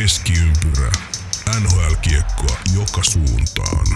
[0.00, 0.92] Keskiympyrä.
[1.60, 3.86] NHL-kiekkoa joka suuntaan.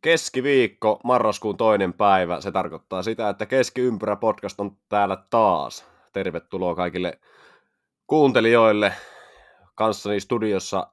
[0.00, 2.40] Keskiviikko, marraskuun toinen päivä.
[2.40, 5.86] Se tarkoittaa sitä, että Keskiympyrä podcast on täällä taas.
[6.12, 7.18] Tervetuloa kaikille
[8.06, 8.92] kuuntelijoille.
[9.74, 10.86] Kanssani studiossa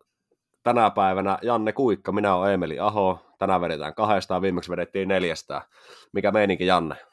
[0.64, 3.20] tänä päivänä Janne Kuikka, minä olen Emeli Aho.
[3.40, 5.62] Tänään vedetään kahdestaan, viimeksi vedettiin neljästä.
[6.14, 7.11] Mikä meininki, Janne?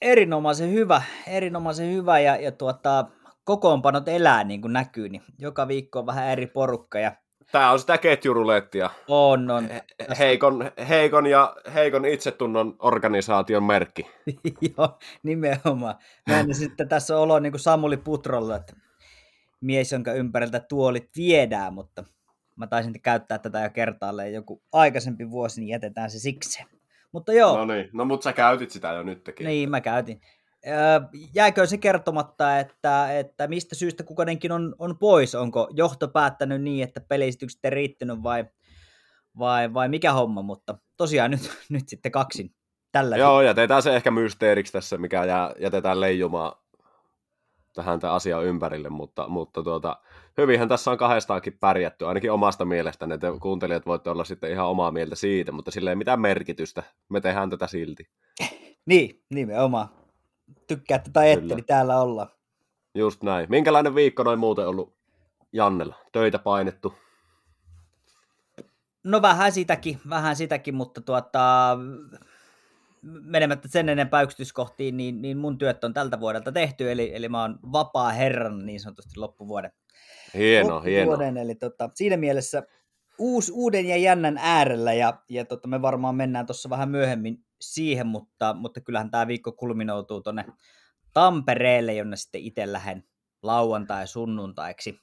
[0.00, 3.04] Erinomaisen hyvä, erinomaisen hyvä ja, ja tuota,
[3.44, 7.12] kokoonpanot elää niin kuin näkyy, niin joka viikko on vähän eri porukka ja
[7.52, 8.90] Tämä on sitä ketjurulettia.
[9.08, 9.68] on, on.
[10.18, 14.06] Heikon, heikon ja heikon itsetunnon organisaation merkki.
[14.78, 15.94] Joo, nimenomaan.
[16.26, 18.72] Näin, sitten tässä on olo niin kuin Samuli Putrolla, että
[19.60, 22.04] mies, jonka ympäriltä tuolit viedään, mutta
[22.56, 26.64] mä taisin käyttää tätä jo kertaalleen joku aikaisempi vuosi, niin jätetään se siksi.
[27.16, 29.46] Mutta joo, No niin, no mutta sä käytit sitä jo nytkin.
[29.46, 30.20] niin mä käytin.
[30.66, 31.00] Öö,
[31.34, 35.34] Jääkö se kertomatta, että, että mistä syystä kukainenkin on, on pois?
[35.34, 38.44] Onko johto päättänyt niin, että peliesitykset ei riittänyt vai,
[39.38, 40.42] vai, vai mikä homma?
[40.42, 42.54] Mutta tosiaan nyt, nyt sitten kaksin
[42.92, 46.52] tällä Joo, jätetään se ehkä mysteeriksi tässä, mikä jää, jätetään leijumaan
[47.74, 50.00] tähän tämän asian ympärille, mutta, mutta tuota,
[50.36, 54.90] hyvinhän tässä on kahdestaankin pärjätty, ainakin omasta mielestäni, että kuuntelijat voitte olla sitten ihan omaa
[54.90, 58.08] mieltä siitä, mutta sillä ei mitään merkitystä, me tehdään tätä silti.
[58.86, 59.88] Niin, nimenomaan.
[60.66, 61.54] Tykkäätte tai ette, Kyllä.
[61.54, 62.28] niin täällä ollaan.
[62.94, 63.46] Just näin.
[63.48, 64.96] Minkälainen viikko noin muuten ollut
[65.52, 65.94] Jannella?
[66.12, 66.94] Töitä painettu?
[69.04, 71.76] No vähän sitäkin, vähän sitäkin, mutta tuota,
[73.02, 77.42] menemättä sen enempää yksityiskohtiin, niin, niin mun työt on tältä vuodelta tehty, eli, eli mä
[77.42, 79.72] oon vapaa herran niin sanotusti loppuvuoden.
[80.34, 81.22] Hieno, hieno.
[81.42, 82.62] eli tota, siinä mielessä
[83.18, 88.06] uus, uuden ja jännän äärellä, ja, ja tota, me varmaan mennään tuossa vähän myöhemmin siihen,
[88.06, 90.44] mutta, mutta kyllähän tämä viikko kulminoutuu tuonne
[91.12, 93.04] Tampereelle, jonne sitten itse lähden
[93.42, 95.00] lauantai sunnuntaiksi.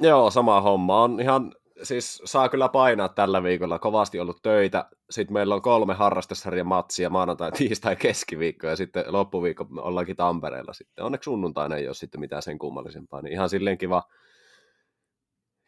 [0.00, 1.02] Joo, sama homma.
[1.02, 3.78] On ihan, siis saa kyllä painaa tällä viikolla.
[3.78, 4.88] Kovasti ollut töitä.
[5.10, 11.04] Sitten meillä on kolme harrastesarjan matsia, maanantai, tiistai, keskiviikko ja sitten loppuviikko ollaankin Tampereella sitten.
[11.04, 13.22] Onneksi sunnuntaina ei ole sitten mitään sen kummallisempaa.
[13.22, 14.02] Niin ihan silleen kiva,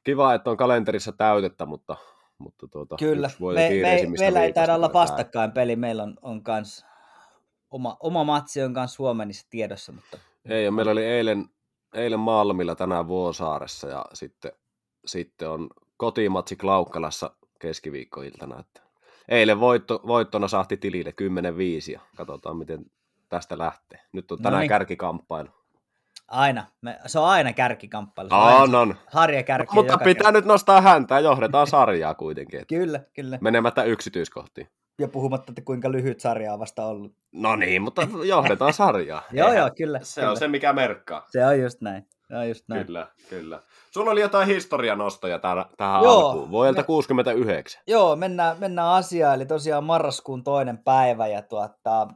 [0.05, 1.97] kiva että on kalenterissa täytettä, mutta,
[2.39, 6.87] mutta tuota, Kyllä, me, me, meillä ei taida olla vastakkain peli, meillä on, on kans
[7.71, 10.19] oma, oma matsi on kans Suomenissa tiedossa, mutta
[10.49, 11.49] Ei, ja meillä oli eilen,
[11.95, 14.53] eilen Malmilla tänään Vuosaaressa ja sitten,
[15.07, 18.61] sitten on kotimatsi Klaukkalassa keskiviikkoiltana.
[18.61, 18.81] Että
[19.29, 21.15] eilen voitto, voittona sahti tilille
[21.89, 22.85] 10-5 ja katsotaan miten
[23.29, 24.01] tästä lähtee.
[24.13, 24.69] Nyt on tänään Noniin.
[24.69, 25.49] kärkikamppailu.
[26.33, 28.29] Aina, me, se on aina kärkikamppailu.
[28.29, 28.95] se on aina On, se on.
[29.13, 32.61] Harjakärki Mutta pitää nyt nostaa häntä ja johdetaan sarjaa kuitenkin.
[32.61, 33.39] että Kyllä, kyllä.
[33.41, 34.69] Menemättä yksityiskohtiin.
[34.99, 37.13] Ja puhumatta, että kuinka lyhyt sarja on vasta ollut.
[37.33, 39.23] No niin, mutta johdetaan sarjaa.
[39.33, 40.01] Joo, Eihän- joo, kyllä.
[40.03, 40.31] Se kyllä.
[40.31, 41.27] on se, mikä merkkaa.
[41.31, 42.07] se on just näin.
[42.29, 42.87] Se on just näin.
[42.87, 43.61] Kyllä, kyllä.
[43.91, 46.29] Sulla oli jotain historianostoja tähän, tähän Joo.
[46.29, 46.51] alkuun.
[46.51, 47.83] Vuodelta Me- 69.
[47.87, 52.09] Joo, mennään, mennään asiaan, eli tosiaan marraskuun toinen päivä, ja tuota,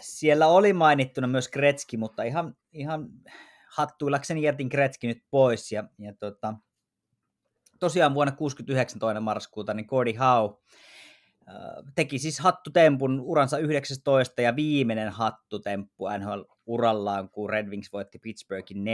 [0.00, 3.06] siellä oli mainittuna myös Kretski, mutta ihan, ihan
[3.76, 6.54] hattuillakseni jätin Kretski nyt pois, ja, ja tuota,
[7.80, 10.58] tosiaan vuonna 69 toinen marraskuuta, niin Gordy Howe
[11.48, 11.54] äh,
[11.94, 18.84] teki siis hattutempun uransa 19 ja viimeinen hattutemppu NHL-urallaan, kun Red Wings voitti Pittsburghin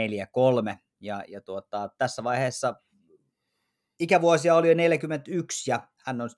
[0.73, 2.75] 4-3, ja, ja tuota, tässä vaiheessa
[3.99, 6.29] ikävuosia oli jo 41 ja hän on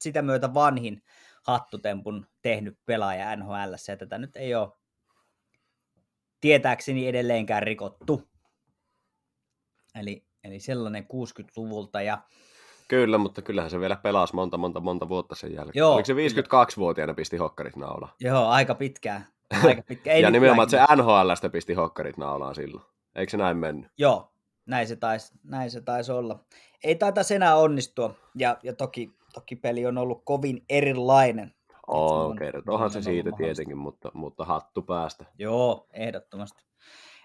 [0.00, 1.02] sitä myötä vanhin
[1.42, 4.81] hattutempun tehnyt pelaaja NHL, ja tätä nyt ei ole
[6.42, 8.22] tietääkseni edelleenkään rikottu.
[10.00, 12.18] Eli, eli sellainen 60-luvulta ja
[12.88, 15.80] Kyllä, mutta kyllähän se vielä pelasi monta, monta, monta vuotta sen jälkeen.
[15.80, 18.12] Joo, Oliko se 52-vuotiaana pisti hokkarit naulaan?
[18.20, 19.26] joo, aika pitkään.
[19.64, 20.12] Aika pitkä.
[20.12, 22.84] ja nimenomaan, että se NHLstä pisti hokkarit naulaan silloin.
[23.14, 23.90] Eikö se näin mennyt?
[23.98, 24.32] Joo,
[24.66, 26.44] näin se taisi, näin se taisi olla.
[26.84, 31.54] Ei taitaisi enää onnistua, ja, ja toki, toki peli on ollut kovin erilainen.
[31.86, 33.36] On- kertoohan on se siitä mahdollista.
[33.36, 35.24] tietenkin, mutta, mutta hattu päästä.
[35.38, 36.64] Joo, ehdottomasti.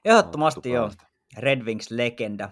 [0.06, 0.84] Ehdottomasti Hattu joo.
[0.86, 1.08] päästä.
[1.38, 2.50] Red Wings-legenda.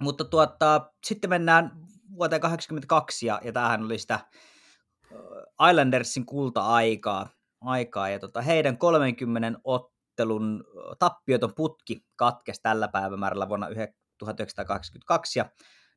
[0.00, 1.70] Mutta tuota, sitten mennään
[2.16, 4.20] vuoteen 82 ja, ja tämähän oli sitä
[5.70, 7.28] Islandersin kulta-aikaa.
[7.60, 10.64] Aikaa, ja tota, heidän 30 ottelun
[10.98, 15.44] tappioton putki katkesi tällä päivämäärällä vuonna yhe- 1982 ja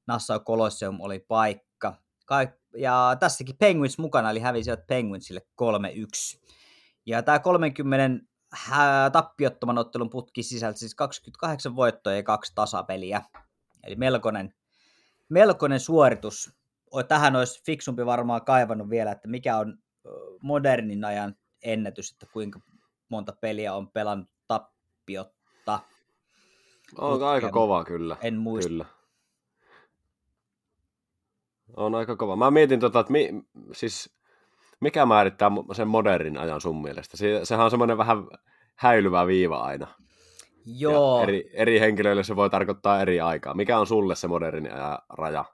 [0.07, 1.94] Nassau Colosseum oli paikka.
[2.31, 6.42] Kaik- ja tässäkin Penguins mukana, eli hävisivät Penguinsille 3-1.
[7.06, 13.22] Ja tämä 30 hä- tappiottoman ottelun putki sisälti siis 28 voittoa ja kaksi tasapeliä.
[13.83, 14.54] Eli melkoinen,
[15.30, 16.51] melkoinen suoritus.
[17.07, 19.78] Tähän olisi fiksumpi varmaan kaivannut vielä, että mikä on
[20.42, 22.60] modernin ajan ennätys, että kuinka
[23.10, 25.80] monta peliä on pelannut tap- tappiotta.
[26.98, 28.18] On aika kova kyllä.
[28.22, 28.69] En muista.
[28.69, 28.86] Kyllä.
[31.77, 32.35] On aika kova.
[32.35, 33.29] Mä mietin tota, että mi,
[33.71, 34.15] siis,
[34.79, 37.18] mikä määrittää sen modernin ajan sun mielestä?
[37.18, 38.27] Se, sehän on semmoinen vähän
[38.75, 39.88] häilyvä viiva aina.
[40.65, 43.53] Joo, Ja eri, eri henkilöille se voi tarkoittaa eri aikaa.
[43.53, 45.45] Mikä on sulle se moderni ajan raja?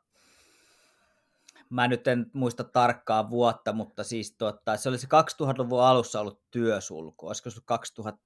[1.70, 6.42] mä nyt en muista tarkkaa vuotta, mutta siis tuota, se oli se 2000-luvun alussa ollut
[6.52, 7.28] työsulku.
[7.28, 8.20] Olisiko se ollut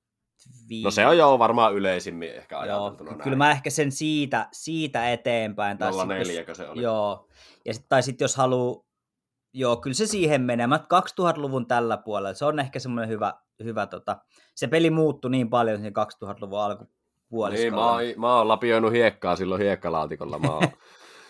[0.47, 0.83] 2005?
[0.83, 4.47] No se on jo varmaan yleisimmin ehkä Joo, ajateltuna ky- kyllä mä ehkä sen siitä,
[4.51, 5.77] siitä eteenpäin.
[5.77, 6.81] Tai sit 04 jos, se oli.
[6.81, 7.27] Joo,
[7.65, 8.83] ja sit, tai sitten jos haluaa,
[9.53, 10.67] joo, kyllä se siihen menee.
[10.67, 13.33] Mä 2000-luvun tällä puolella, se on ehkä semmoinen hyvä,
[13.63, 14.17] hyvä tota,
[14.55, 17.85] se peli muuttui niin paljon sen 2000-luvun Niin, alkupuoliskolla.
[17.85, 20.39] mä, oon, mä oon lapioinut hiekkaa silloin hiekkalaatikolla.
[20.39, 20.67] Mä oon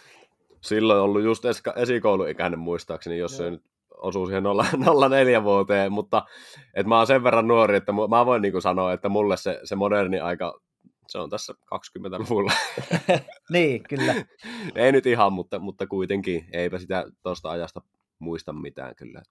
[0.61, 1.43] silloin ollut just
[1.75, 3.51] esikouluikäinen muistaakseni, jos se Joo.
[3.51, 3.63] nyt
[4.01, 6.25] osuu siihen 0, 04 vuoteen, mutta
[6.73, 9.75] et mä oon sen verran nuori, että mä voin niinku sanoa, että mulle se, se
[9.75, 10.59] moderni aika,
[11.07, 12.51] se on tässä 20-luvulla.
[13.53, 14.15] niin, kyllä.
[14.75, 17.81] Ei nyt ihan, mutta, mutta kuitenkin, eipä sitä tuosta ajasta
[18.19, 19.21] muista mitään kyllä.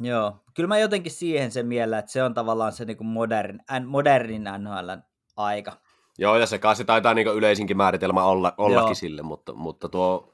[0.00, 4.44] Joo, kyllä mä jotenkin siihen sen mielellä, että se on tavallaan se niin modern, modernin
[4.58, 4.90] NHL
[5.36, 5.72] aika.
[6.18, 8.94] Joo, ja se kai se taitaa niinku yleisinkin määritelmä olla, ollakin Joo.
[8.94, 10.32] sille, mutta, mutta tuo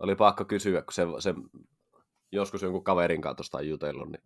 [0.00, 1.34] oli pakko kysyä, kun se, se
[2.32, 4.22] joskus jonkun kaverin kanssa tuosta jutellut, niin,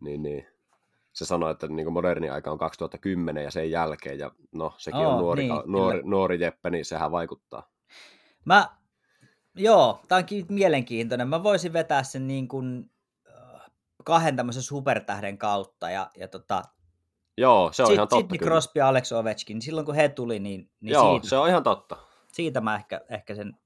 [0.00, 0.46] niin, niin
[1.12, 5.12] se sanoi, että niin moderni aika on 2010 ja sen jälkeen, ja no sekin Oo,
[5.12, 5.64] on nuori, niin, kyllä.
[5.66, 7.70] nuori, nuori Jeppe, niin sehän vaikuttaa.
[8.44, 8.68] Mä,
[9.54, 11.28] joo, tää onkin mielenkiintoinen.
[11.28, 12.90] Mä voisin vetää sen niin kuin
[13.28, 13.70] äh,
[14.04, 16.62] kahden tämmöisen supertähden kautta ja, ja tota,
[17.38, 18.48] Joo, se on Sid- ihan totta Sidney.
[18.48, 21.62] Crosby ja Alex Ovechkin, silloin kun he tuli, niin, niin Joo, siitä, se on ihan
[21.62, 21.96] totta.
[22.32, 23.56] siitä mä ehkä, ehkä sen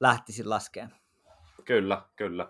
[0.00, 0.92] lähtisin laskemaan.
[1.66, 2.48] Kyllä, kyllä.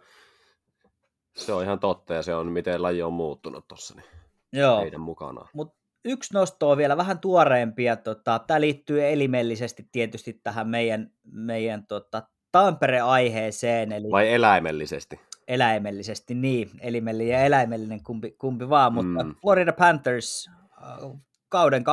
[1.37, 4.07] Se on ihan totta, ja se on miten laji on muuttunut tuossa niin
[4.53, 5.49] Joo, heidän mukanaan.
[5.53, 7.97] mutta yksi nosto on vielä vähän tuoreempia.
[7.97, 12.23] Tota, Tämä liittyy elimellisesti tietysti tähän meidän, meidän tota,
[12.53, 15.21] Tampere-aiheeseen, eli Vai eläimellisesti?
[15.49, 19.35] eläimellisesti, niin, elimellinen ja eläimellinen kumpi, kumpi vaan, mutta Mm.
[19.41, 20.51] Florida Panthers
[20.83, 21.85] äh, kauden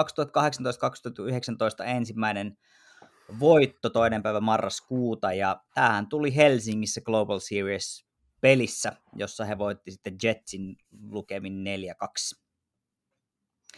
[1.83, 2.57] 2018-2019 ensimmäinen
[3.39, 8.05] voitto toinen päivä marraskuuta, ja tämähän tuli Helsingissä Global Series
[8.41, 10.75] pelissä, jossa he voitti sitten Jetsin
[11.09, 12.39] lukemin 4-2.
[13.75, 13.77] 4-2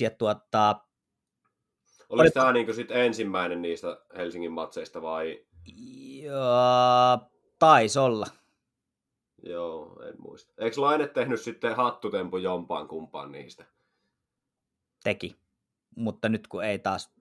[0.00, 0.80] ja tuota,
[2.08, 5.46] Oliko Oli- tämä niin sit ensimmäinen niistä Helsingin matseista vai?
[6.22, 7.18] ja,
[7.58, 8.26] taisi olla.
[9.42, 10.52] Joo, en muista.
[10.58, 13.64] Eikö Laine tehnyt sitten hattutempu jompaan kumpaan niistä?
[15.04, 15.36] Teki,
[15.96, 17.15] mutta nyt kun ei taas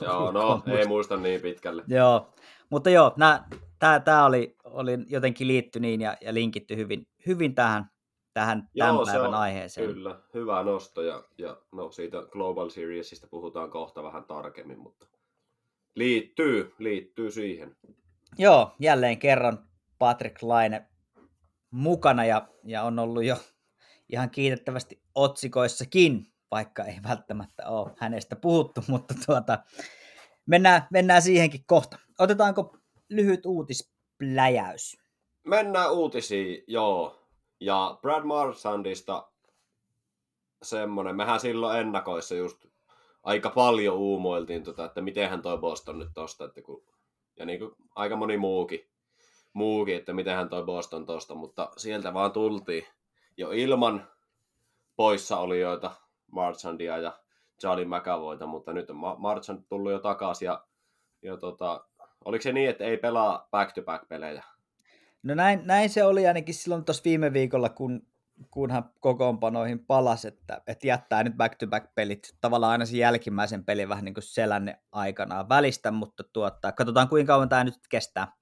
[0.00, 1.82] Joo, no ei muista niin pitkälle.
[1.86, 2.32] Joo,
[2.70, 3.14] mutta joo,
[4.04, 7.90] tämä oli, oli jotenkin liitty niin ja, ja linkitty hyvin, hyvin tähän,
[8.34, 9.94] tähän tämän Joo, se päivän on aiheeseen.
[9.94, 15.06] Kyllä, hyvä nosto ja, ja no siitä Global Seriesistä puhutaan kohta vähän tarkemmin, mutta
[15.94, 17.76] liittyy, liittyy siihen.
[18.38, 19.58] Joo, jälleen kerran
[19.98, 20.86] Patrick Laine
[21.70, 23.36] mukana ja, ja on ollut jo
[24.08, 29.58] ihan kiitettävästi otsikoissakin, vaikka ei välttämättä ole hänestä puhuttu, mutta tuota,
[30.46, 31.98] mennään, mennään siihenkin kohta.
[32.18, 32.76] Otetaanko
[33.08, 34.98] lyhyt uutispläjäys?
[35.44, 37.22] Mennään uutisiin, joo.
[37.60, 39.30] Ja Brad Marsandista
[40.62, 42.66] semmonen, mehän silloin ennakoissa just
[43.22, 46.84] aika paljon uumoiltiin, tota, että mitenhän toi Boston nyt tosta, että kun,
[47.36, 48.88] ja niin kuin aika moni muukin,
[49.52, 52.86] muukin, että mitenhän toi Boston tosta, mutta sieltä vaan tultiin
[53.36, 54.08] jo ilman
[54.96, 55.90] poissaolijoita,
[56.32, 57.18] Marchandia ja
[57.60, 60.64] Charlie McAvoyta, mutta nyt on Ma- Marchand tullut jo takaisin ja,
[61.22, 61.84] ja tota,
[62.24, 64.44] oliko se niin, että ei pelaa back-to-back-pelejä?
[65.22, 68.06] No näin, näin se oli ainakin silloin tuossa viime viikolla, kun,
[68.50, 74.04] kun hän kokoonpanoihin palasi, että, että jättää nyt back-to-back-pelit tavallaan aina sen jälkimmäisen pelin vähän
[74.04, 78.32] niin kuin selänne aikanaan välistä, mutta tuota, katsotaan kuinka kauan tämä nyt kestää.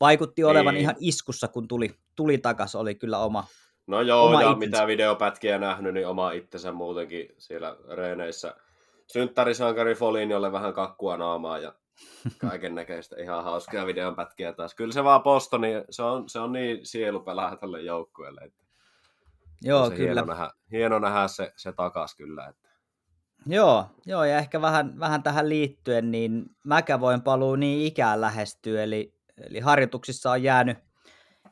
[0.00, 0.82] Vaikutti olevan Niin.
[0.82, 3.46] ihan iskussa, kun tuli, tuli takaisin, oli kyllä oma.
[3.88, 4.66] No joo, Oma ja itsensä.
[4.66, 8.54] mitä videopätkiä nähnyt, niin oma itsensä muutenkin siellä reeneissä.
[9.06, 11.74] Synttärisankari Foliniolle vähän kakkua naamaa ja
[12.48, 14.74] kaiken näköistä ihan hauskaa videonpätkiä taas.
[14.74, 18.40] Kyllä se vaan Bostoni, se on, se on niin sielupelaaja tälle joukkueelle.
[18.40, 18.64] Että
[19.62, 20.04] Joo, kyllä.
[20.04, 22.46] Hieno nähdä, hieno nähdä se, se takas kyllä.
[22.46, 22.68] Että.
[23.46, 29.14] Joo, joo, ja ehkä vähän, vähän tähän liittyen, niin McAvoyn paluu niin ikään lähestyy, eli,
[29.36, 30.78] eli harjoituksissa on jäänyt,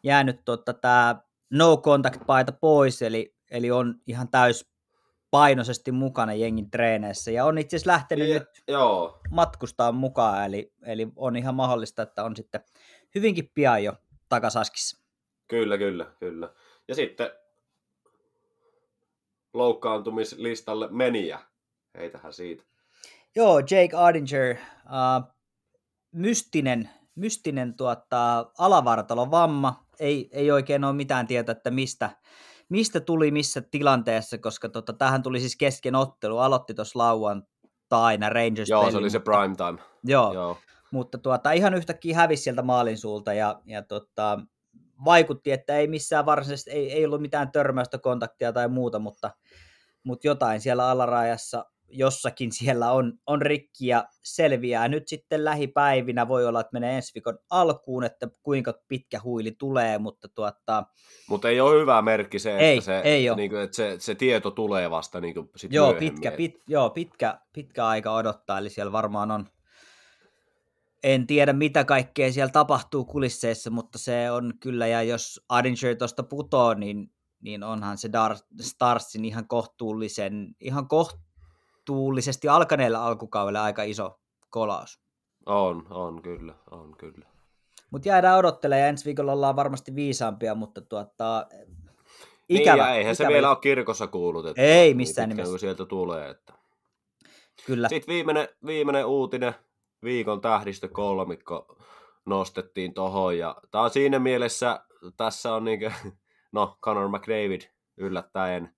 [0.03, 7.31] jäänyt tota, tämä no contact paita pois, eli, eli on ihan täyspainoisesti mukana jengin treeneissä,
[7.31, 12.03] ja on itse asiassa lähtenyt Ja- nyt Joo, matkustaa mukaan, eli, eli on ihan mahdollista,
[12.03, 12.61] että on sitten
[13.15, 13.93] hyvinkin pian jo
[14.29, 15.01] takasaskissa.
[15.49, 16.53] kyllä, kyllä, kyllä.
[16.89, 17.31] Ja sitten
[19.55, 21.39] loukkaantumislistalle meniä.
[21.99, 22.65] Heitähän siitä.
[23.37, 25.33] Joo, Jake Ardinger, uh,
[26.13, 29.86] mystinen, mystinen tuota, alavartalon vamma.
[30.01, 32.11] Ei, ei oikein ole mitään tietoa, että mistä,
[32.69, 36.39] mistä tuli missä tilanteessa, koska tota, tähän tuli siis kesken ottelu.
[36.39, 39.79] Aloitti tuossa lauantaina Rangers Joo, se oli se prime time.
[40.05, 40.59] Joo, Joo.
[40.91, 44.41] mutta tuota, ihan yhtäkkiä hävisi sieltä maalin suulta ja, ja tota,
[45.05, 49.31] vaikutti, että ei missään varsinaisesti, ei, ei ollut mitään törmäystä, kontaktia tai muuta, mutta,
[50.05, 54.89] mutta jotain siellä alarajassa jossakin siellä on, on rikki ja selviää.
[54.89, 59.99] Nyt sitten lähipäivinä voi olla, että menee ensi viikon alkuun, että kuinka pitkä huili tulee,
[59.99, 60.85] mutta tuota...
[61.29, 64.15] Mutta ei ole hyvä merkki se, ei, että, se, ei niin kuin, että se, se,
[64.15, 68.71] tieto tulee vasta niin kuin sit joo, pitkä, pit, joo pitkä, pitkä aika odottaa, eli
[68.71, 69.47] siellä varmaan on,
[71.03, 76.23] en tiedä mitä kaikkea siellä tapahtuu kulisseissa, mutta se on kyllä, ja jos Adinger tuosta
[76.23, 81.26] putoo, niin, niin onhan se Dar- Starsin ihan kohtuullisen, ihan koht,
[81.87, 85.01] kohtuullisesti alkaneella alkukaudella aika iso kolaus.
[85.47, 87.27] On, on kyllä, on kyllä.
[87.91, 91.47] Mutta jäädään odottelemaan ja ensi viikolla ollaan varmasti viisaampia, mutta tuota,
[92.49, 92.87] ikävä.
[92.87, 93.15] Niin, eihän ikävä.
[93.15, 94.47] se vielä ole kirkossa kuullut.
[94.47, 95.59] Että Ei missään niin nimessä.
[95.59, 96.31] sieltä tulee.
[96.31, 96.53] Että...
[97.67, 97.89] Kyllä.
[97.89, 99.55] Sitten viimeinen, viimeinen uutinen,
[100.05, 101.79] viikon tähdistö kolmikko
[102.25, 103.39] nostettiin tohon.
[103.39, 104.81] Ja tämä on siinä mielessä,
[105.17, 105.93] tässä on niin kuin,
[106.53, 107.61] no Conor McDavid
[107.97, 108.75] yllättäen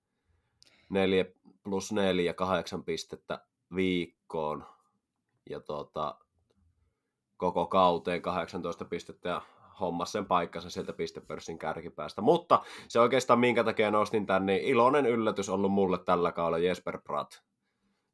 [0.91, 1.25] neljä
[1.71, 3.45] plus 4, kahdeksan pistettä
[3.75, 4.65] viikkoon.
[5.51, 6.19] Ja tota,
[7.37, 9.43] koko kauteen 18 pistettä ja
[9.81, 12.23] hommas sen paikkansa sieltä pistepörssin kärkipäästä.
[12.23, 16.99] Mutta se oikeastaan minkä takia nostin tän, niin iloinen yllätys ollut mulle tällä kaudella Jesper
[17.05, 17.35] Pratt.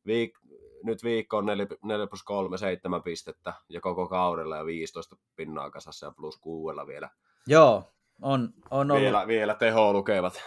[0.09, 5.17] Viik- nyt viikko on 4, 4 plus 3, 7 pistettä ja koko kaudella ja 15
[5.37, 7.11] pinnaa kasassa ja plus kuuella vielä.
[7.47, 7.93] Joo,
[8.23, 9.05] on, on ollut.
[9.05, 10.43] Vielä, vielä teho lukevat.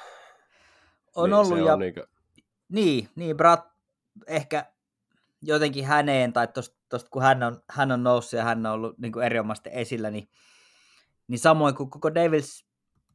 [1.16, 2.06] On niin ollut ja on niin kuin...
[2.70, 3.62] Niin, niin Brad
[4.28, 4.66] ehkä
[5.42, 9.22] jotenkin häneen, tai tuosta kun hän on, hän on noussut ja hän on ollut niin
[9.24, 10.30] erinomaisesti esillä, niin,
[11.28, 12.66] niin samoin kuin koko Devils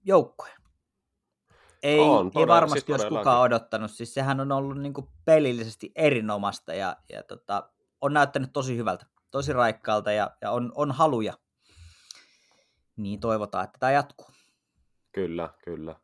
[0.05, 0.49] joukkue.
[1.83, 3.91] Ei, on, ei varmasti siis olisi kukaan odottanut.
[3.91, 9.07] Siis sehän on ollut niin kuin pelillisesti erinomasta ja, ja tota, on näyttänyt tosi hyvältä,
[9.31, 11.33] tosi raikkaalta ja, ja on, on haluja.
[12.97, 14.27] Niin toivotaan, että tämä jatkuu.
[15.13, 15.97] Kyllä, kyllä.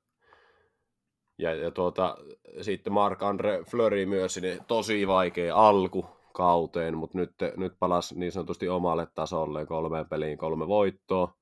[1.39, 2.17] Ja, ja tuota,
[2.61, 8.69] sitten Mark-Andre Fleury myös niin tosi vaikea alku kauteen, mutta nyt, nyt palasi niin sanotusti
[8.69, 11.35] omalle tasolle kolmeen peliin kolme voittoa.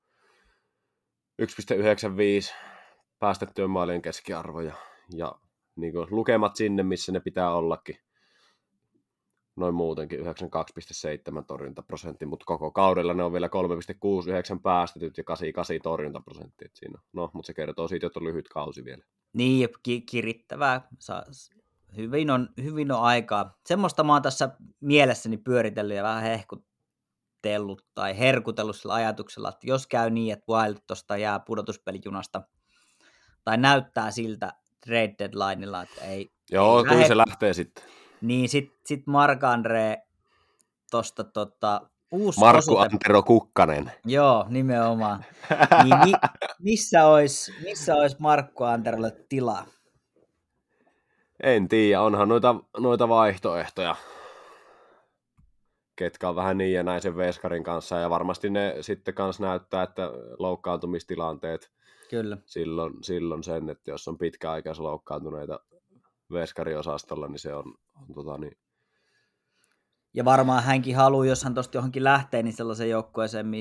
[1.41, 1.47] 1,95
[3.19, 4.73] päästettyön maalien keskiarvoja
[5.15, 5.35] ja
[5.75, 7.97] niin kuin, lukemat sinne, missä ne pitää ollakin.
[9.55, 10.25] Noin muutenkin 92,7
[11.47, 16.65] torjuntaprosentti, mutta koko kaudella ne on vielä 3,69 päästetyt ja 88 torjuntaprosentti.
[16.73, 16.99] Siinä.
[17.13, 19.03] No, mutta se kertoo siitä, että on lyhyt kausi vielä.
[19.33, 20.87] Niin, ki- kirittävää.
[21.97, 23.57] Hyvin on, hyvin on aikaa.
[23.65, 29.87] Semmoista mä oon tässä mielessäni pyöritellyt ja vähän hehkutellut tai herkutellut sillä ajatuksella, että jos
[29.87, 32.41] käy niin, että Wild tuosta jää pudotuspelijunasta
[33.43, 34.53] tai näyttää siltä
[34.85, 36.31] trade deadlineilla, että ei...
[36.51, 37.07] Joo, ei kyllä lähe...
[37.07, 37.83] se lähtee sitten.
[38.21, 39.97] Niin sitten sit Mark-Andre
[40.91, 42.93] tuosta tota, uusi Markku osoite.
[42.93, 43.91] Antero Kukkanen.
[44.05, 45.25] Joo, nimenomaan.
[45.83, 46.11] Niin, mi,
[46.59, 49.65] missä olisi missä olis Markku Anterolle tilaa?
[51.43, 53.95] En tiedä, onhan noita, noita vaihtoehtoja,
[55.95, 59.83] ketkä on vähän niin ja näin sen Veskarin kanssa, ja varmasti ne sitten kanssa näyttää,
[59.83, 61.71] että loukkaantumistilanteet
[62.09, 62.37] Kyllä.
[62.45, 65.59] Silloin, silloin sen, että jos on pitkäaikaisia loukkaantuneita
[66.31, 68.57] veskariosastolla, niin se on, on tota niin,
[70.17, 73.51] ja varmaan hänkin haluaa, jos hän tuosta johonkin lähtee, niin sellaisen joukkueeseen,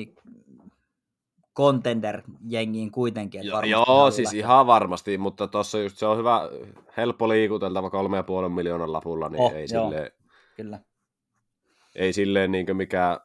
[1.59, 3.41] contender-jengiin kuitenkin.
[3.41, 4.39] Että jo, joo, siis lähteä.
[4.39, 6.41] ihan varmasti, mutta tuossa just se on hyvä,
[6.97, 10.11] helppo liikuteltava kolme ja puolen miljoonan lapulla, niin oh, ei, silleen,
[10.57, 10.81] Kyllä.
[11.95, 13.19] ei silleen niin mikään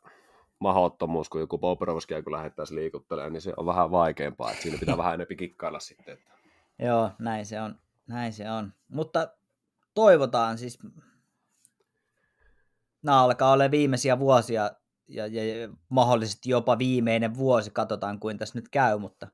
[0.59, 4.97] mahottomuus, kun joku Bobrovskia kun lähettäisiin liikuttelemaan, niin se on vähän vaikeampaa, että siinä pitää
[4.97, 6.13] vähän enemmän kikkailla sitten.
[6.13, 6.31] Että.
[6.79, 7.75] Joo, näin se on.
[8.07, 8.73] Näin se on.
[8.89, 9.27] Mutta
[9.93, 10.79] toivotaan siis,
[13.03, 14.71] nämä alkaa olla viimeisiä vuosia
[15.07, 19.27] ja, ja, ja mahdollisesti jopa viimeinen vuosi, katsotaan kuin tässä nyt käy, mutta,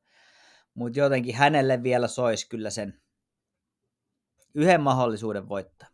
[0.74, 3.02] mutta jotenkin hänelle vielä soisi kyllä sen
[4.56, 5.90] yhden mahdollisuuden voittaa.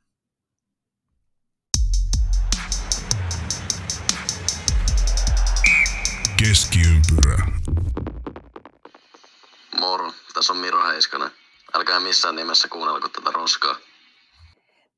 [6.39, 7.45] Keskiympyrä.
[9.79, 11.31] Moro, tässä on Miro Heiskanen.
[11.75, 13.75] Älkää missään nimessä kuunnelko tätä roskaa.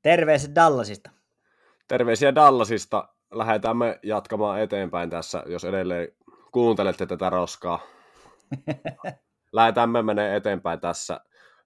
[0.01, 1.14] Terveiset Dallasista.
[1.87, 3.09] Terveisiä Dallasista.
[3.33, 6.07] Lähdetään me jatkamaan eteenpäin tässä, jos edelleen
[6.51, 7.79] kuuntelette tätä roskaa.
[9.51, 11.19] Lähdetään me menee eteenpäin tässä.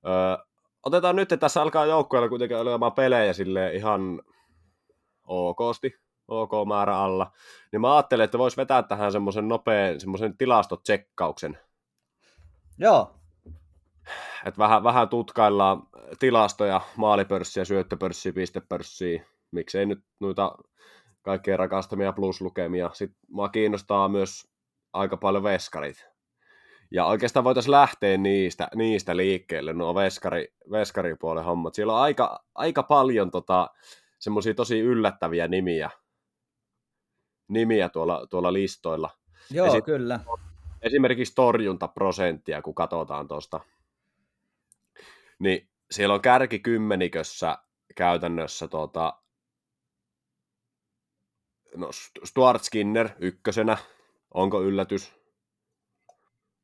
[0.07, 0.45] Öö,
[0.85, 4.21] otetaan nyt, että tässä alkaa joukkueella kuitenkin olemaan pelejä sille ihan
[5.23, 7.31] okosti, ok määrä alla,
[7.71, 11.57] niin mä ajattelin, että vois vetää tähän semmoisen nopean, semmoisen tilastotsekkauksen.
[12.77, 13.15] Joo,
[14.45, 15.81] Että vähän, vähän tutkaillaan
[16.19, 20.55] tilastoja, maalipörssiä, syöttöpörssiä, pistepörssiä, miksei nyt noita
[21.21, 22.89] kaikkein rakastamia pluslukemia.
[22.93, 24.47] Sitten mua kiinnostaa myös
[24.93, 26.09] aika paljon veskarit.
[26.91, 31.75] Ja oikeastaan voitaisiin lähteä niistä, niistä liikkeelle, nuo veskari, veskaripuolen hommat.
[31.75, 33.69] Siellä on aika, aika paljon tota,
[34.19, 35.89] semmoisia tosi yllättäviä nimiä,
[37.47, 39.09] nimiä tuolla, tuolla listoilla.
[39.51, 40.19] joo sit- kyllä.
[40.81, 43.59] Esimerkiksi torjuntaprosenttia, kun katsotaan tuosta,
[45.39, 47.57] niin siellä on kärkikymmenikössä
[47.95, 49.21] käytännössä tota,
[51.75, 51.89] no
[52.23, 53.77] Stuart Skinner ykkösenä,
[54.33, 55.13] onko yllätys?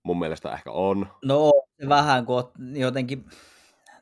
[0.04, 1.08] Mun mielestä ehkä on.
[1.26, 1.52] No
[1.90, 3.26] vähän, kun oot jotenkin,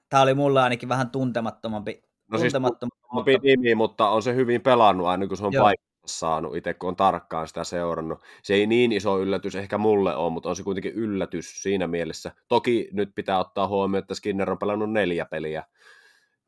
[0.10, 2.04] tämä oli mulle ainakin vähän tuntemattomampi.
[2.32, 3.04] No siis tuntemattomampi
[3.36, 5.64] Opi nimi, mutta on se hyvin pelannut aina, kun se on Joo.
[5.64, 8.20] paikassa saanut, itse kun on tarkkaan sitä seurannut.
[8.44, 12.32] Se ei niin iso yllätys ehkä mulle ole, mutta on se kuitenkin yllätys siinä mielessä.
[12.48, 15.64] Toki nyt pitää ottaa huomioon, että Skinner on pelannut neljä peliä,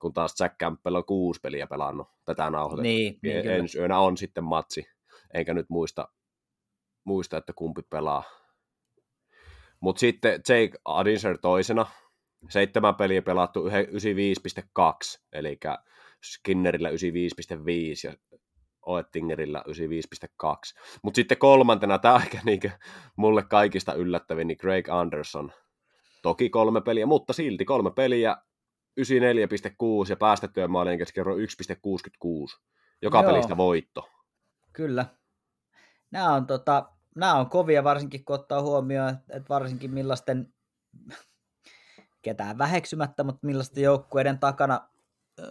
[0.06, 2.84] kun taas Jack Campbell on kuusi peliä pelannut tätä nauhoitettua.
[2.84, 3.56] Niin, niin kyllä.
[3.56, 4.88] Ensi yönä on sitten matsi,
[5.34, 6.08] enkä nyt muista,
[7.04, 8.24] muista että kumpi pelaa.
[9.80, 11.86] Mutta sitten Jake Adinser toisena,
[12.50, 15.60] seitsemän peliä pelattu yhe- 95,2, eli
[16.24, 16.96] Skinnerillä 95,5
[18.04, 18.14] ja
[18.86, 20.80] Oettingerillä 95,2.
[21.02, 22.70] Mutta sitten kolmantena, tämä aika niinku
[23.16, 25.52] mulle kaikista yllättävin, niin Craig Anderson.
[26.22, 28.38] Toki kolme peliä, mutta silti kolme peliä,
[29.02, 32.60] 94,6 ja päästettyjen maalien keskiarvo 1,66.
[33.02, 33.32] Joka Joo.
[33.32, 34.10] pelistä voitto.
[34.74, 35.06] Kyllä.
[36.12, 40.54] Nämä on, tota, nämä on kovia, varsinkin kun ottaa huomioon, että varsinkin millaisten,
[42.22, 44.90] ketään väheksymättä, mutta millaisten joukkueiden takana
[45.40, 45.46] äh,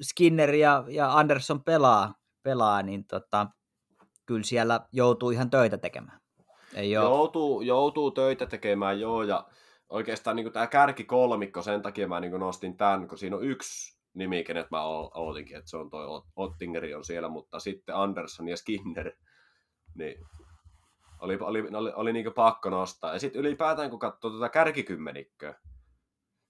[0.00, 3.46] Skinner ja, ja Anderson pelaa, pelaa niin tota,
[4.26, 6.20] kyllä siellä joutuu ihan töitä tekemään.
[6.74, 9.48] Ei ole, Joutuu, joutuu töitä tekemään, joo, ja
[9.88, 13.98] oikeastaan niin tämä kärki kolmikko, sen takia mä niin nostin tämän, kun siinä on yksi
[14.14, 14.82] nimi, kenet mä
[15.14, 19.12] ootinkin, että se on toi Ot- Ottingeri on siellä, mutta sitten Anderson ja Skinner,
[19.94, 20.26] niin
[21.20, 23.12] oli, oli, oli, oli niin pakko nostaa.
[23.12, 25.54] Ja sitten ylipäätään, kun katsoo tuota kärkikymmenikköä,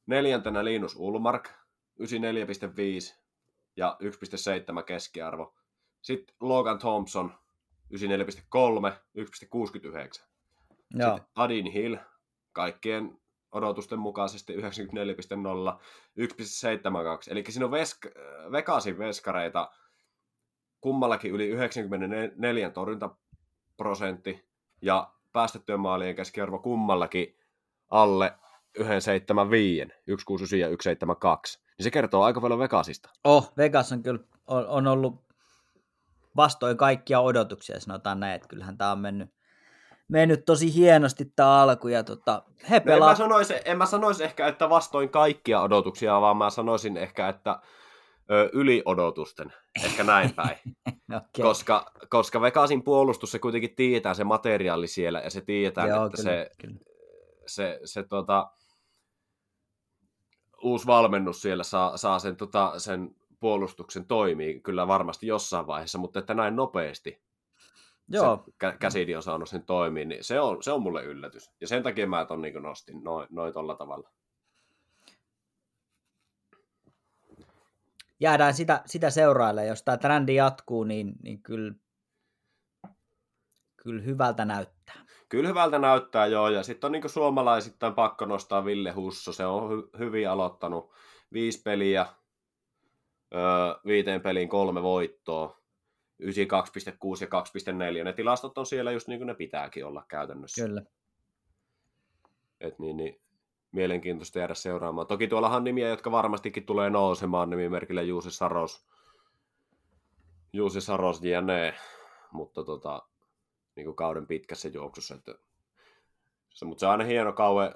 [0.06, 3.18] neljäntenä Linus Ulmark, 94,5
[3.76, 3.96] ja
[4.78, 5.54] 1,7 keskiarvo.
[6.02, 7.34] Sitten Logan Thompson,
[7.94, 10.24] 94,3, 1,69.
[10.90, 11.96] joo, Sitten Adin Hill,
[12.52, 13.20] kaikkien
[13.52, 14.68] odotusten mukaisesti 94,0, 1,72.
[17.30, 18.12] Eli siinä on vesk-
[18.52, 19.70] Vegasin veskareita
[20.80, 24.48] kummallakin yli 94 torjuntaprosentti
[24.82, 27.38] ja päästettyjen maalien keskiarvo kummallakin
[27.90, 28.34] alle
[28.78, 28.84] 1,75,
[30.10, 30.74] 1,69 ja 1,72.
[31.78, 33.10] Niin se kertoo aika paljon Vegasista.
[33.24, 35.24] oh, Vegas on kyllä on, on ollut
[36.36, 39.30] vastoin kaikkia odotuksia, sanotaan näin, että kyllähän tämä on mennyt,
[40.08, 43.08] mennyt tosi hienosti tämä alku, ja tota, he No en, pelaa...
[43.08, 47.60] mä sanoisi, en mä sanoisi ehkä, että vastoin kaikkia odotuksia, vaan mä sanoisin ehkä, että
[48.30, 49.52] ö, yli odotusten.
[49.84, 50.56] Ehkä näin päin.
[51.16, 51.42] okay.
[51.42, 56.16] koska, koska Vegasin puolustus, se kuitenkin tietää se materiaali siellä, ja se tietää, Joo, että
[56.16, 56.78] kyllä, se, kyllä.
[57.46, 58.50] se, se tota,
[60.62, 66.18] uusi valmennus siellä saa, saa sen, tota, sen puolustuksen toimii kyllä varmasti jossain vaiheessa, mutta
[66.18, 67.27] että näin nopeasti
[68.08, 71.50] Joo, se kä- käsidi on saanut sen toimii, niin se on, se on mulle yllätys.
[71.60, 74.10] Ja sen takia mä ton niin nostin noin noi tolla tavalla.
[78.20, 79.66] jäädään sitä, sitä seuraille.
[79.66, 81.74] Jos tämä trendi jatkuu, niin, niin kyllä,
[83.76, 85.04] kyllä hyvältä näyttää.
[85.28, 89.70] Kyllä hyvältä näyttää joo, ja sitten on niin suomalaisittain pakko nostaa Ville Husso, se on
[89.70, 90.92] hy- hyvin aloittanut
[91.32, 92.06] viisi peliä,
[93.34, 93.40] öö,
[93.86, 95.57] viiteen peliin kolme voittoa,
[96.22, 96.28] 92,6
[97.20, 100.64] ja 2,4, ne tilastot on siellä just niin kuin ne pitääkin olla käytännössä.
[100.64, 100.82] Kyllä.
[102.60, 103.20] Et niin, niin,
[103.72, 105.06] mielenkiintoista jäädä seuraamaan.
[105.06, 108.86] Toki tuollahan on nimiä, jotka varmastikin tulee nousemaan nimimerkillä Juuse Saros,
[110.52, 111.74] Juuse Saros jne,
[112.32, 113.02] mutta tota,
[113.76, 115.14] niin kuin kauden pitkässä juoksussa.
[115.14, 115.34] Että
[116.50, 117.74] se, mutta se on aina hieno kauan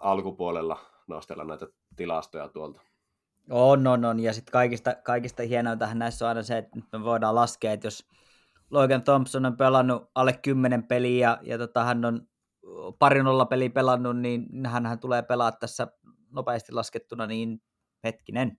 [0.00, 2.80] alkupuolella nostella näitä tilastoja tuolta.
[3.50, 4.20] On, on, on.
[4.20, 7.86] Ja sitten kaikista, kaikista hienointahan näissä on aina se, että nyt me voidaan laskea, että
[7.86, 8.08] jos
[8.70, 12.28] Logan Thompson on pelannut alle 10 peliä ja, ja tota, hän on
[12.98, 15.88] pari nolla peliä pelannut, niin hän tulee pelaa tässä
[16.30, 17.62] nopeasti laskettuna, niin
[18.04, 18.58] hetkinen,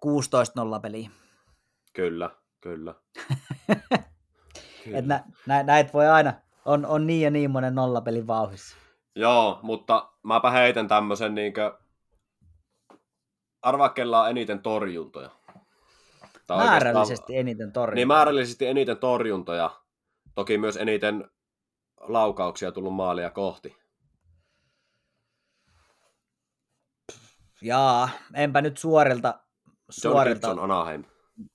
[0.00, 1.10] 16 nolla peliä.
[1.92, 2.94] Kyllä, kyllä.
[4.94, 8.76] Et nä, nä, näitä voi aina, on, on niin ja niin monen nollapelin vauhissa.
[9.16, 11.78] Joo, mutta mäpä heitän tämmöisen niinkö...
[13.62, 15.30] Arvaa, on eniten torjuntoja.
[16.46, 17.94] Tai Määrällisesti oikeastaan- eniten torjunta.
[17.94, 19.70] Niin määrällisesti eniten torjuntoja.
[20.34, 21.30] Toki myös eniten
[22.00, 23.76] laukauksia tullut maalia kohti.
[27.62, 29.28] Jaa, enpä nyt suorilta,
[29.66, 30.48] John suorilta.
[30.48, 31.04] Gibson, Anaheim.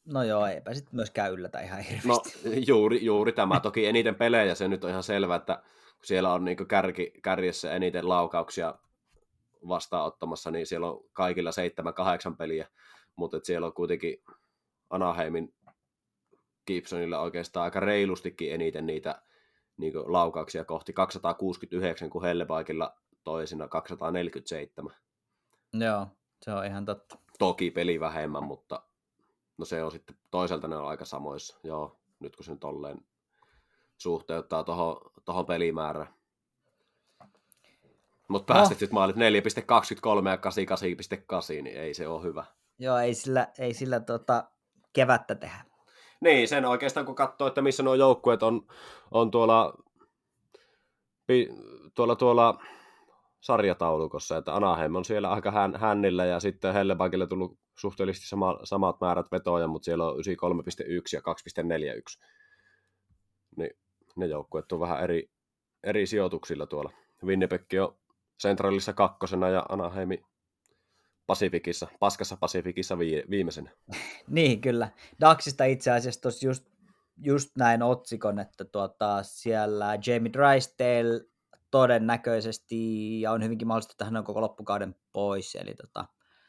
[0.05, 2.49] No joo, eipä sitten myöskään yllätä ihan hirveästi.
[2.49, 3.59] No juuri, juuri tämä.
[3.59, 5.55] Toki eniten pelejä, se nyt on ihan selvä, että
[5.97, 8.75] kun siellä on niin kärki, kärjessä eniten laukauksia
[9.67, 12.67] vastaanottamassa, niin siellä on kaikilla seitsemän, kahdeksan peliä,
[13.15, 14.23] mutta siellä on kuitenkin
[14.89, 15.53] Anaheimin
[16.67, 19.21] Gibsonilla oikeastaan aika reilustikin eniten niitä
[19.77, 24.95] niin laukauksia kohti 269, kun Hellebaikilla toisina 247.
[25.73, 26.07] Joo,
[26.41, 27.17] se on ihan totta.
[27.39, 28.83] Toki peli vähemmän, mutta
[29.57, 31.59] no se on sitten toisaalta ne on aika samoissa.
[31.63, 32.97] Joo, nyt kun se nyt tolleen
[33.97, 36.13] suhteuttaa tuohon toho pelimäärään.
[38.27, 38.57] Mutta No.
[38.57, 39.21] päästettyt maalit 4,23
[40.29, 42.45] ja 88,8, niin ei se ole hyvä.
[42.79, 44.43] Joo, ei sillä, ei sillä tota,
[44.93, 45.63] kevättä tehdä.
[46.21, 48.61] Niin, sen oikeastaan kun katsoo, että missä nuo joukkueet on,
[49.11, 49.73] on tuolla,
[51.27, 51.49] pi,
[51.95, 52.59] tuolla, tuolla
[53.39, 59.01] sarjataulukossa, että Anaheim on siellä aika hän, hännillä ja sitten Hellebackille tullut suhteellisesti sama, samat
[59.01, 60.21] määrät vetoja, mutta siellä on 93,1
[61.13, 62.23] ja 2,41.
[63.55, 63.71] Niin
[64.15, 65.29] ne joukkueet on vähän eri,
[65.83, 66.91] eri sijoituksilla tuolla.
[67.23, 67.97] Winnipeg on
[68.41, 70.23] Centralissa kakkosena ja Anaheimi
[71.27, 73.71] Pasifikissa, paskassa Pasifikissa vi, viimeisenä.
[74.27, 74.89] Niin, kyllä.
[75.21, 76.65] Daxista itse asiassa tuossa just,
[77.17, 81.25] just näin otsikon, että tuota, siellä Jamie Drysdale
[81.71, 86.05] todennäköisesti, ja on hyvinkin mahdollista, että hän on koko loppukauden pois, eli tota,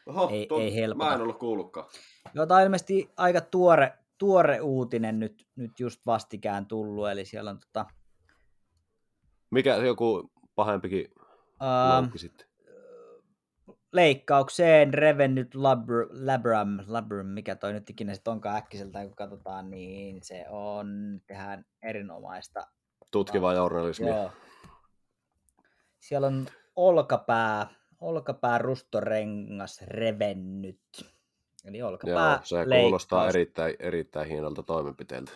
[0.08, 1.04] Oho, Ei- ei helpota.
[1.04, 1.86] Mä en ollut kuullutkaan.
[2.34, 7.50] Joo, tämä on ilmeisesti aika tuore, tuore uutinen nyt, nyt just vastikään tullut, eli siellä
[7.50, 7.86] on tota,
[9.50, 11.08] Mikä joku pahempikin
[11.94, 12.48] loukki sitten?
[13.92, 20.22] leikkaukseen revennyt labr, labram, labram, mikä toi nyt ikinä sitten onkaan äkkiseltä, kun katsotaan, niin
[20.22, 22.60] se on tehdään erinomaista.
[23.10, 24.08] Tutkiva journalismi.
[24.08, 24.30] Joo.
[26.00, 27.66] Siellä on olkapää,
[28.00, 30.80] olkapää rustorengas revennyt.
[31.64, 33.34] Eli olkapää Joo, se kuulostaa leikkaus.
[33.34, 35.32] erittäin, erittäin hienolta toimenpiteeltä.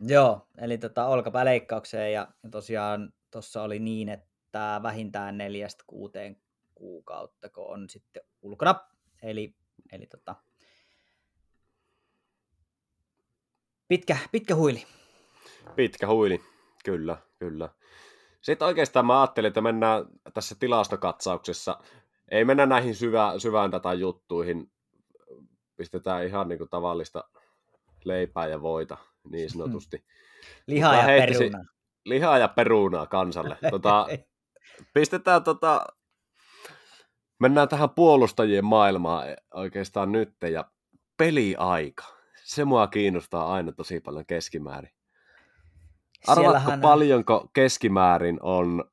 [0.00, 6.36] Joo, eli tota olkapääleikkaukseen ja tosiaan tuossa oli niin, että vähintään neljästä kuuteen
[6.74, 8.74] kuukautta, kun on sitten ulkona.
[9.22, 9.54] Eli,
[9.92, 10.34] eli tota,
[13.88, 14.86] pitkä, pitkä huili.
[15.76, 16.40] Pitkä huili,
[16.84, 17.68] kyllä, kyllä.
[18.40, 21.78] Sitten oikeastaan mä ajattelin, että mennään tässä tilastokatsauksessa,
[22.32, 24.70] ei mennä näihin syvä, syvään dataan juttuihin,
[25.76, 27.24] pistetään ihan niin kuin tavallista
[28.04, 28.96] leipää ja voita,
[29.30, 30.04] niin sanotusti.
[30.66, 31.68] Liha Mä ja heittäisin- peruna.
[32.04, 33.58] Lihaa ja perunaa kansalle.
[33.70, 34.06] Tota,
[34.94, 35.86] pistetään tota,
[37.40, 40.64] mennään tähän puolustajien maailmaan oikeastaan nyt ja
[41.16, 42.04] peliaika.
[42.44, 44.90] Se mua kiinnostaa aina tosi paljon keskimäärin.
[46.26, 48.84] Arvaatko Siellähän- paljonko keskimäärin on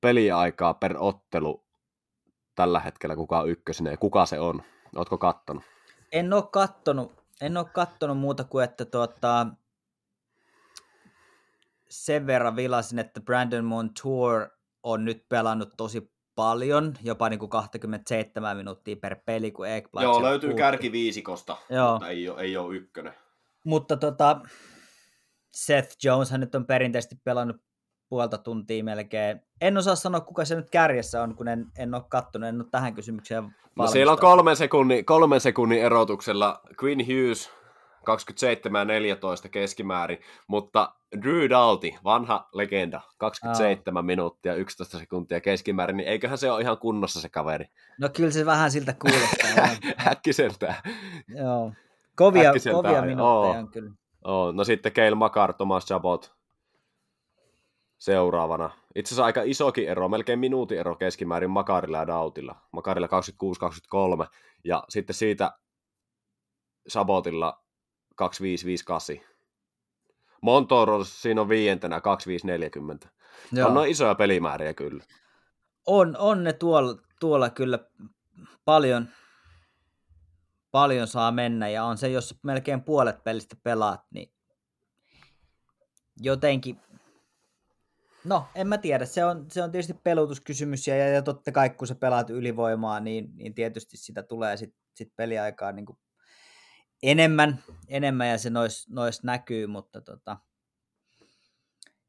[0.00, 1.64] peliaikaa per ottelu
[2.54, 4.62] tällä hetkellä, kuka on ykkösenä ja kuka se on?
[4.96, 5.64] Ootko kattonut?
[6.12, 9.46] En ole kattonut, en ole kattonut muuta kuin, että tuota,
[11.88, 14.48] sen verran vilasin, että Brandon Montour
[14.82, 20.22] on nyt pelannut tosi paljon, jopa niin kuin 27 minuuttia per peli, kun Ekblad Joo,
[20.22, 20.58] löytyy puuttui.
[20.58, 21.92] kärkiviisikosta, Joo.
[21.92, 23.14] mutta ei ole, ei ole ykkönen.
[23.64, 24.40] Mutta tota,
[25.54, 27.56] Seth Joneshan nyt on perinteisesti pelannut
[28.08, 29.40] puolta tuntia melkein.
[29.60, 32.68] En osaa sanoa, kuka se nyt kärjessä on, kun en, en ole kattonut, en ole
[32.70, 37.50] tähän kysymykseen No siellä on kolmen sekunnin, kolmen sekunnin erotuksella Quinn Hughes
[38.04, 40.92] 27 ja 14 keskimäärin, mutta
[41.22, 47.20] Drew Doughty, vanha legenda, 27 minuuttia 11 sekuntia keskimäärin, niin eiköhän se ole ihan kunnossa
[47.20, 47.64] se kaveri.
[48.00, 49.68] No kyllä se vähän siltä kuulostaa.
[50.12, 50.74] Äkkiseltään.
[51.28, 51.72] Joo.
[52.16, 53.90] Kovia, Äkkiseltään, kovia minuutteja on kyllä.
[54.24, 56.35] Oh, no sitten Keil Makar, Thomas Chabot
[57.98, 58.70] seuraavana.
[58.94, 62.56] Itse asiassa aika isokin ero, melkein minuutin ero keskimäärin Makarilla ja Dautilla.
[62.72, 63.08] Makarilla
[64.24, 64.26] 26-23
[64.64, 65.58] ja sitten siitä
[66.88, 67.64] Sabotilla
[68.14, 69.16] 2558.
[70.42, 73.08] Montoro siinä on viientenä 2540.
[73.52, 73.68] Joo.
[73.68, 75.04] On noin isoja pelimääriä kyllä.
[75.86, 77.78] On, on ne tuolla, tuolla kyllä
[78.64, 79.08] paljon,
[80.70, 84.32] paljon saa mennä ja on se, jos melkein puolet pelistä pelaat, niin
[86.20, 86.80] jotenkin,
[88.26, 91.86] no en mä tiedä, se on, se on tietysti pelutuskysymys ja, ja totta kai kun
[91.86, 95.98] sä pelaat ylivoimaa, niin, niin tietysti sitä tulee sit, sit peliaikaa niin kuin
[97.02, 100.36] enemmän, enemmän ja se nois, nois näkyy, mutta tota,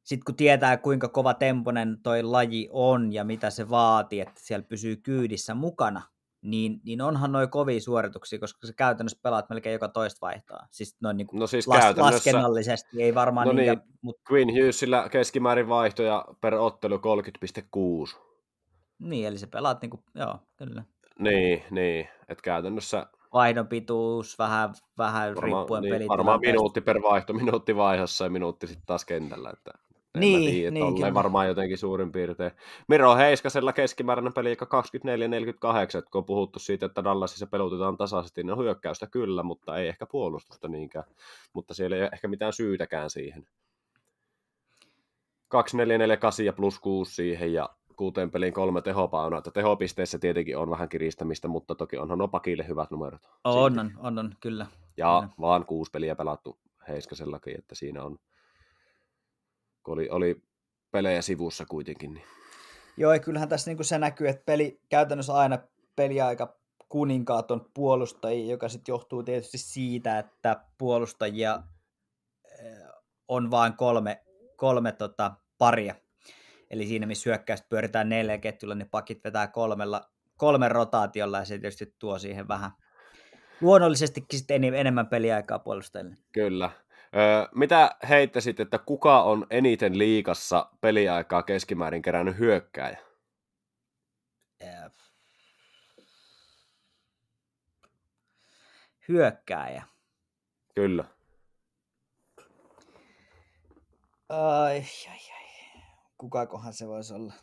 [0.04, 4.68] sitten kun tietää, kuinka kova temponen toi laji on ja mitä se vaatii, että siellä
[4.70, 6.02] pysyy kyydissä mukana,
[6.50, 10.68] niin, niin onhan noin kovia suorituksia, koska se käytännössä pelaat melkein joka toista vaihtaa.
[10.72, 13.82] Siis noin niin kuin No siis las, käytännössä- laskennallisesti, ei varmaan No niin.
[14.02, 18.18] mutta Queen Hughesillä keskimäärin vaihtoja per ottelu 30,6.
[19.00, 20.84] niin, eli sä pelaat niin kuin, joo, kyllä.
[21.20, 22.08] Niin, niin.
[22.30, 28.24] Että käytännössä Vaihdon pituus, vähän, vähän varmaan, riippuen niin, varmaan minuutti per vaihto, minuutti vaihossa
[28.24, 29.50] ja minuutti sitten taas kentällä.
[29.50, 29.72] Että
[30.18, 32.52] en Niin, mä tiedä, niin, tolleen varmaan jotenkin suurin piirtein.
[32.88, 34.58] Miro Heiskasella keskimääräinen peli 24-48,
[35.98, 39.88] että kun on puhuttu siitä, että Dallasissa pelutetaan tasaisesti, niin on hyökkäystä kyllä, mutta ei
[39.88, 41.06] ehkä puolustusta niinkään.
[41.54, 43.48] Mutta siellä ei ole ehkä mitään syytäkään siihen.
[45.48, 49.38] 2448 ja plus 6 siihen ja kuuteen peliin kolme tehopaunaa.
[49.38, 53.22] Että tehopisteissä tietenkin on vähän kiristämistä, mutta toki onhan Opakille hyvät numerot.
[53.44, 54.66] On, on, on, kyllä.
[54.98, 55.34] Ja Kyllä.
[55.42, 58.18] vaan kuusi peliä pelattu Heiskasellakin, että siinä on,
[59.88, 60.42] kun oli, oli
[60.92, 62.14] pelejä sivussa kuitenkin.
[62.14, 62.26] Niin.
[62.98, 65.60] Joo, ja kyllähän tässä niin se näkyy, että peli, käytännössä aina
[65.96, 66.58] peliaika
[66.90, 71.64] kuninkaat on puolustajia, joka sitten johtuu tietysti siitä, että puolustajia
[72.60, 72.78] eh,
[73.28, 74.24] on vain kolme,
[74.56, 75.96] kolme tota, paria.
[76.70, 81.60] Eli siinä, missä hyökkäystä pyöritään neljä ketjulla, niin pakit vetää kolmella, kolmen rotaatiolla, ja se
[81.60, 82.72] tietysti tuo siihen vähän
[83.62, 86.18] luonnollisestikin sitten en- enemmän peliaikaa puolustajille.
[86.34, 86.70] Kyllä.
[87.16, 92.98] Öö, mitä heittäisit, että kuka on eniten liikassa peliaikaa keskimäärin kerännyt hyökkääjä?
[94.60, 94.92] Eh,
[99.08, 99.84] Hyökkääjä.
[100.76, 101.04] Kyllä.
[104.30, 105.82] Ai, ai, ai.
[106.18, 107.34] Kukakohan se voisi olla?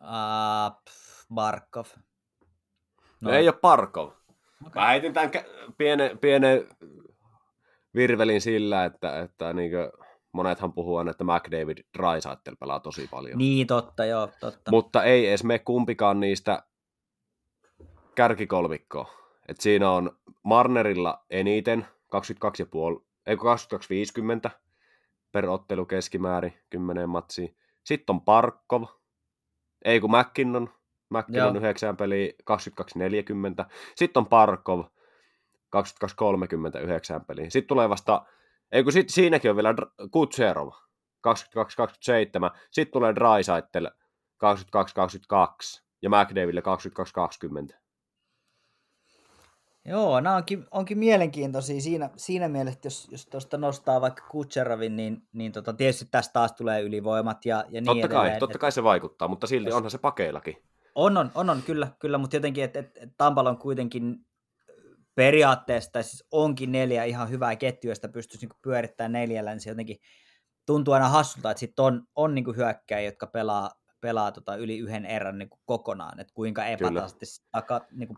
[0.00, 0.82] Uh,
[1.34, 1.86] Barkov.
[3.20, 4.10] No, ei ole Parkov.
[4.66, 4.82] Okei.
[4.82, 5.30] Mä heitin tämän
[5.78, 6.68] pienen, pienen
[7.94, 9.70] virvelin sillä, että, että niin
[10.32, 13.38] monethan puhuu aina, että McDavid Drysaitel pelaa tosi paljon.
[13.38, 14.70] Niin, totta, joo, totta.
[14.70, 16.62] Mutta ei edes me kumpikaan niistä
[18.14, 19.10] kärkikolmikkoa.
[19.48, 21.86] Et siinä on Marnerilla eniten
[22.96, 23.56] 22,5, ei kun
[24.46, 24.50] 22,50
[25.32, 27.56] per ottelu keskimäärin 10 matsiin.
[27.84, 28.84] Sitten on Parkov,
[29.84, 30.70] ei kun McKinnon,
[31.10, 31.62] McKinnon Joo.
[31.64, 32.32] 9 peliä
[33.62, 33.70] 22,40.
[33.94, 34.84] Sitten on Parkov
[35.76, 37.50] 22,39 peliä.
[37.50, 38.26] Sitten tulee vasta,
[38.72, 39.74] ei kun sit, siinäkin on vielä
[40.10, 40.72] Kutserov 22,27.
[42.70, 46.62] Sitten tulee Drysaitel 22-22 ja McDavidille
[47.72, 47.76] 22-20.
[49.88, 55.22] Joo, nämä onkin, onkin mielenkiintoisia siinä, siinä mielessä, jos, jos tuosta nostaa vaikka Kutserovin, niin,
[55.32, 58.40] niin tota, tietysti tästä taas tulee ylivoimat ja, ja niin Totta kai, edelleen.
[58.40, 60.56] totta kai se vaikuttaa, mutta silti Jos- onhan se pakeillakin.
[60.96, 64.16] On, on, on, on kyllä, kyllä mutta jotenkin, että et, et Tampalla on kuitenkin
[65.14, 69.70] periaatteessa, tai siis onkin neljä ihan hyvää ketjua, josta pystyisi niinku pyörittämään neljällä, niin se
[69.70, 69.96] jotenkin
[70.66, 75.06] tuntuu aina hassulta, että sitten on, on niinku hyökkäjiä, jotka pelaa, pelaa tota yli yhden
[75.06, 78.14] erän niinku kokonaan, että kuinka epätasaisesti se taka, niinku,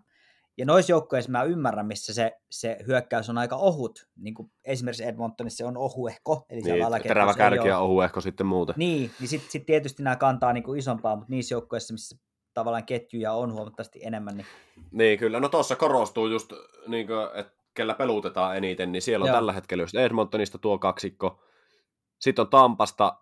[0.59, 5.05] ja noissa joukkueissa mä ymmärrän, missä se, se hyökkäys on aika ohut, niin kuin esimerkiksi
[5.05, 8.75] Edmontonissa se on ohuehko, eli Niin, terävä kärki ja ohuehko sitten muuten.
[8.79, 12.17] niin, niin sitten sit tietysti nämä kantaa niinku isompaa, mutta niissä joukkueissa, missä
[12.59, 14.47] tavallaan ketjuja on huomattavasti enemmän, niin
[14.93, 16.53] Niin kyllä, no tuossa korostuu just,
[16.87, 19.37] niin kuin, että kellä pelutetaan eniten, niin siellä on Joo.
[19.37, 21.43] tällä hetkellä just Edmontonista tuo kaksikko.
[22.19, 23.17] Sitten on Tampasta,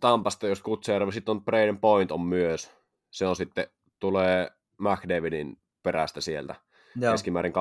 [0.00, 2.70] Tampasta jos Kutserov, sitten on Braden Point on myös.
[3.10, 3.66] Se on sitten,
[4.00, 6.54] tulee McDavidin perästä sieltä.
[6.96, 7.12] joo.
[7.12, 7.52] keskimäärin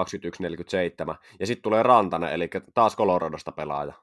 [1.14, 1.16] 21-47.
[1.40, 3.94] Ja sitten tulee Rantanen, eli taas Coloradosta pelaaja.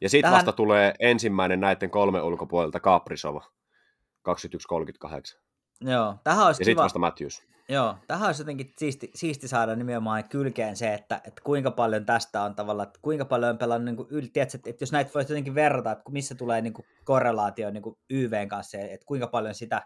[0.00, 3.44] Ja sitten Tähän- vasta tulee ensimmäinen näiden kolme ulkopuolelta Kaprizova,
[4.28, 5.40] 21-38.
[5.80, 7.42] Joo, tähän olisi Ja kiva, vasta Matthews.
[7.68, 12.42] joo, tähän olisi jotenkin siisti, siisti saada nimenomaan kylkeen se, että, että kuinka paljon tästä
[12.42, 15.32] on tavallaan, että kuinka paljon on pelannut niin kuin tiedätkö, että, että jos näitä voisi
[15.32, 19.54] jotenkin verrata, että missä tulee niin kuin korrelaatio niin kuin YVn kanssa, että kuinka paljon
[19.54, 19.82] sitä,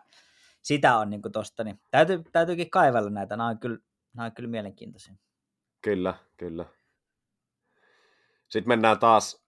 [0.63, 3.79] sitä on niin kuin tosta, niin täytyy, täytyykin kaivella näitä, nämä on kyllä,
[4.17, 5.15] nämä on kyllä mielenkiintoisia.
[5.83, 6.65] Kyllä, kyllä.
[8.49, 9.45] Sitten mennään taas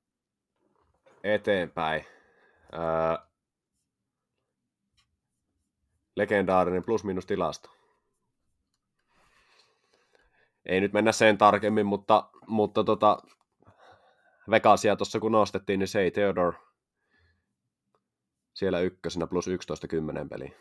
[1.24, 2.04] eteenpäin.
[2.74, 3.25] Öö,
[6.16, 7.70] legendaarinen plus-minus tilasto.
[10.66, 13.18] Ei nyt mennä sen tarkemmin, mutta, mutta tota,
[14.50, 16.58] Vegasia tuossa kun nostettiin, niin se ei Theodore
[18.54, 20.52] siellä ykkösenä plus 11 10 peliä.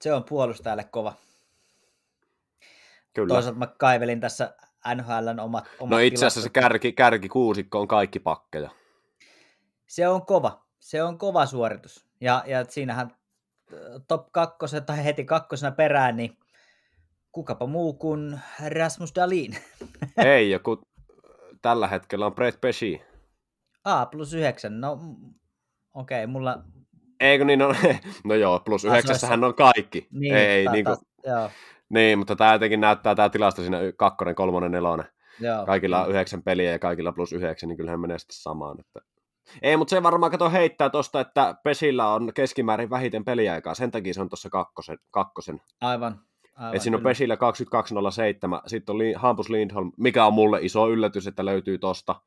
[0.00, 1.14] Se on puolustajalle kova.
[3.14, 3.34] Kyllä.
[3.34, 4.54] Toisaalta mä kaivelin tässä
[4.94, 6.70] NHLn omat, omat no itse asiassa se tilastot.
[6.70, 8.70] kärki, kärki kuusikko on kaikki pakkeja.
[9.86, 10.64] se on kova.
[10.80, 12.06] Se on kova suoritus.
[12.20, 13.23] Ja, ja siinähän äh,
[14.08, 16.38] top kakkosen tai heti kakkosena perään, niin
[17.32, 19.56] kukapa muu kuin Rasmus Dalin.
[20.16, 20.82] Ei, joku
[21.62, 23.02] tällä hetkellä on Brett Pesci.
[23.84, 25.34] A plus 9, no mm,
[25.94, 26.62] okei, okay, mulla...
[27.20, 27.76] Eikö niin on?
[28.24, 30.08] No joo, plus yhdeksässähän on kaikki.
[30.10, 30.96] Niin, ei, ta- niin, kuin,
[31.26, 31.50] joo,
[31.88, 35.06] niin, mutta tämä jotenkin näyttää tämä tilasto siinä kakkonen, kolmonen, nelonen.
[35.40, 35.66] joo.
[35.66, 38.80] Kaikilla on yhdeksän peliä ja kaikilla plus yhdeksän, niin kyllähän menee sitten samaan.
[38.80, 39.00] Että...
[39.62, 43.74] Ei, mutta se varmaan kato heittää tosta, että Pesillä on keskimäärin vähiten peliaikaa.
[43.74, 44.98] Sen takia se on tuossa kakkosen.
[45.10, 45.60] kakkosen.
[45.80, 46.20] Aivan.
[46.56, 47.10] aivan Et siinä on kyllä.
[47.10, 52.20] Pesillä 22.07, sitten on Hampus Lindholm, mikä on mulle iso yllätys, että löytyy tosta.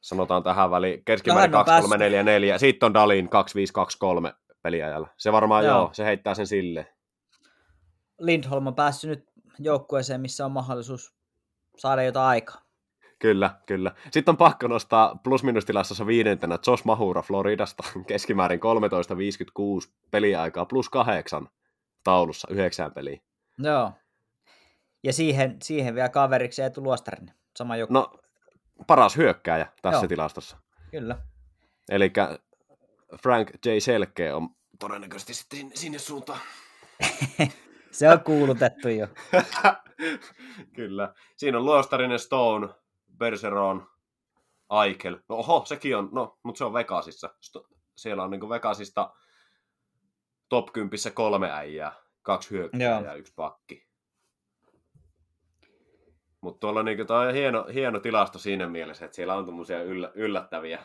[0.00, 5.08] Sanotaan tähän väliin, keskimäärin No hän on päässyt- 2344, sitten on Dalin 2523 peliajalla.
[5.16, 5.90] Se varmaan joo, Joo.
[5.92, 6.86] se heittää sen silleen.
[8.18, 9.24] Lindholm on päässyt nyt
[9.58, 11.14] joukkueeseen, missä on mahdollisuus
[11.76, 12.60] saada jotain aikaa.
[13.20, 13.94] Kyllä, kyllä.
[14.10, 18.60] Sitten on pakko nostaa plus-minus-tilastossa viidentenä Josh Mahura Floridasta, keskimäärin
[19.82, 21.48] 13.56 peliaikaa, plus kahdeksan
[22.04, 23.22] taulussa, yhdeksään peliin.
[23.58, 23.92] Joo.
[25.02, 27.34] Ja siihen, siihen vielä kaveriksi Eetu Luostarinen.
[27.56, 27.92] Sama joku.
[27.92, 28.12] No,
[28.86, 30.08] paras hyökkääjä tässä Joo.
[30.08, 30.56] tilastossa.
[30.90, 31.18] Kyllä.
[31.90, 32.12] Eli
[33.22, 33.68] Frank J.
[33.78, 36.40] Selke on todennäköisesti sitten sinne suuntaan.
[37.90, 39.08] Se on kuulutettu jo.
[40.76, 41.14] Kyllä.
[41.36, 42.68] Siinä on Luostarinen, Stone,
[43.20, 43.86] Bergeron,
[44.68, 45.18] Aikel.
[45.28, 47.34] No oho, sekin on, no, mutta se on Vegasissa.
[47.96, 49.14] Siellä on niin Vegasista
[50.48, 53.90] top 10 kolme äijää, kaksi hyökkääjää ja yksi pakki.
[56.40, 60.84] Mutta tuolla niinku, on hieno, hieno tilasto siinä mielessä, että siellä on tämmöisiä yllä, yllättäviä.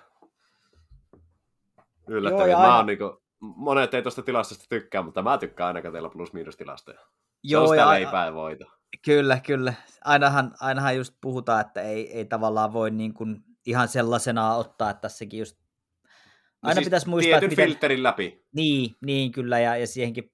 [2.07, 2.47] Yllättäviä.
[2.51, 6.57] ja Mä aina- niinku, monet ei tuosta tilastosta tykkää, mutta mä tykkään aina katsella plus-miinus
[6.57, 6.99] tilastoja.
[6.99, 7.07] Se
[7.43, 8.65] Joo, on sitä ja, leipää ja voita.
[9.01, 9.73] Kyllä, kyllä.
[10.03, 15.01] Ainahan, ainahan just puhutaan, että ei, ei tavallaan voi niin kuin ihan sellaisena ottaa, että
[15.01, 15.57] tässäkin just...
[16.05, 17.73] No Aina siis pitäisi muistaa, tietyn että miten...
[17.73, 18.45] filterin läpi.
[18.55, 20.31] Niin, niin kyllä, ja, ja siihenkin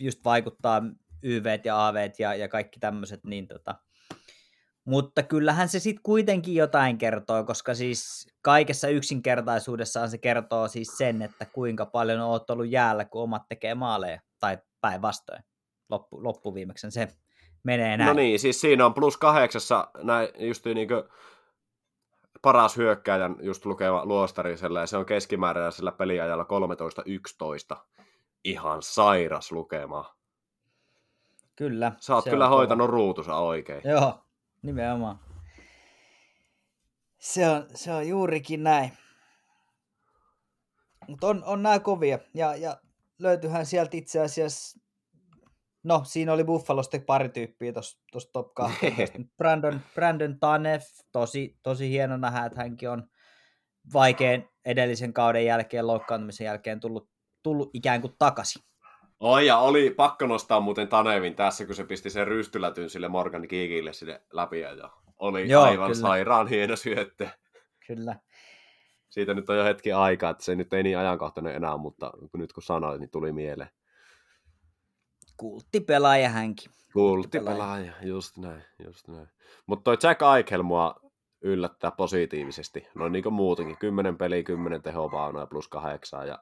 [0.00, 0.82] just vaikuttaa
[1.22, 3.74] YV ja AV ja, ja kaikki tämmöiset, niin tota.
[4.84, 11.22] Mutta kyllähän se sitten kuitenkin jotain kertoo, koska siis kaikessa yksinkertaisuudessaan se kertoo siis sen,
[11.22, 15.42] että kuinka paljon oot ollut jäällä, kun omat tekee maaleja, tai päinvastoin.
[15.90, 17.08] Loppu, loppuviimeksen se
[17.64, 18.08] menee näin.
[18.08, 20.94] No niin, siis siinä on plus kahdeksassa näin just niinku
[22.42, 26.46] paras hyökkääjän just lukeva luostarisella, ja se on keskimääräisellä peliajalla
[27.74, 27.76] 13-11.
[28.44, 30.14] Ihan sairas lukema.
[31.56, 31.92] Kyllä.
[32.00, 32.56] Sä oot kyllä on kova.
[32.56, 33.80] hoitanut ruutusa oikein.
[33.84, 34.24] Joo,
[34.62, 35.18] nimenomaan.
[37.18, 38.92] Se on, se on juurikin näin.
[41.08, 42.18] Mutta on, on nämä kovia.
[42.34, 42.76] Ja, ja
[43.18, 44.80] löytyyhän sieltä itse asiassa,
[45.84, 49.18] no siinä oli Buffalosta pari tyyppiä tuossa top 12.
[49.38, 50.80] Brandon, Brandon Tanev,
[51.12, 53.08] tosi, tosi hieno nähdä, että hänkin on
[53.92, 57.10] vaikean edellisen kauden jälkeen, loukkaantumisen jälkeen tullut,
[57.42, 58.62] tullut ikään kuin takaisin.
[59.20, 63.48] Oi, ja oli pakko nostaa muuten Tanevin tässä, kun se pisti sen rystylätyn sille Morgan
[63.48, 66.08] Kiikille sille läpi, ja oli Joo, aivan kyllä.
[66.08, 67.30] sairaan hieno syötte.
[67.86, 68.16] Kyllä.
[69.08, 72.52] Siitä nyt on jo hetki aikaa, että se nyt ei niin ajankohtainen enää, mutta nyt
[72.52, 73.70] kun sanoin, niin tuli mieleen.
[75.36, 76.70] Kulttipelaaja hänkin.
[76.92, 79.28] Kulttipelaaja, just näin, just näin.
[79.66, 80.94] Mutta toi Jack Eichel mua
[81.42, 82.88] yllättää positiivisesti.
[82.94, 83.76] Noin niin kuin muutenkin.
[83.78, 86.38] 10 peliä, 10 tehopaunaa plus kahdeksan ja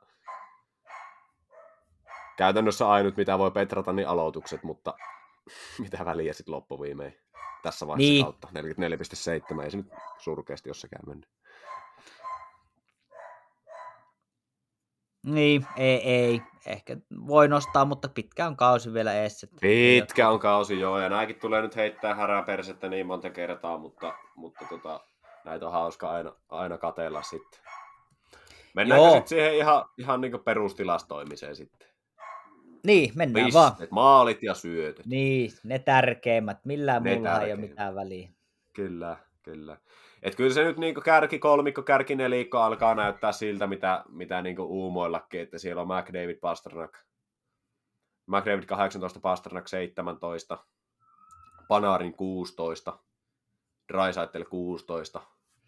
[2.37, 4.95] käytännössä ainut, mitä voi petrata, niin aloitukset, mutta
[5.83, 7.17] mitä väliä sitten loppuviimein
[7.63, 8.25] tässä vaiheessa Niin.
[8.25, 8.49] kautta.
[9.59, 11.29] 44,7, ei se nyt surkeasti jossakaan mennyt.
[15.27, 16.43] Niin, ei, ei.
[16.67, 19.47] Ehkä voi nostaa, mutta pitkä on kausi vielä eessä.
[19.47, 23.79] että- Pitkä on kausi, joo, ja nämäkin tulee nyt heittää härää persettä niin monta kertaa,
[23.79, 25.01] mutta, mutta tota,
[25.45, 27.61] näitä on hauska aina, aina katella sitten.
[28.75, 31.89] Mennäänkö sitten siihen ihan, ihan niin perustilastoimiseen sitten?
[32.87, 33.71] Niin, mennään vaan.
[33.73, 35.07] Pisteet, maalit ja syötöt.
[35.07, 36.59] Niin, ne tärkeimmät.
[36.65, 37.71] Millään Ne muulla ei ole tärkeimmät.
[37.71, 38.31] mitään väliä.
[38.73, 39.77] Kyllä, kyllä.
[40.23, 44.61] Et kyllä se nyt niin kärki kolmikko, kärki nelikko alkaa näyttää siltä, mitä, mitä niin
[44.61, 46.99] uumoillakin, että siellä on McDavid, Pasternak,
[48.27, 50.59] McDavid 18, Pasternak 17,
[51.69, 52.99] Panarin 16,
[53.93, 55.21] Drysaitel 16.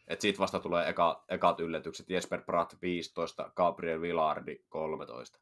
[0.09, 2.11] Et siitä vasta tulee eka, ekat yllätykset.
[2.11, 5.41] Jesper Pratt 15, Gabriel Villardi 13.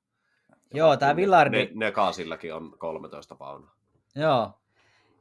[0.75, 3.75] Joo, tää Villardi- Ne, Nekasillakin on 13 paunaa.
[4.17, 4.51] Joo.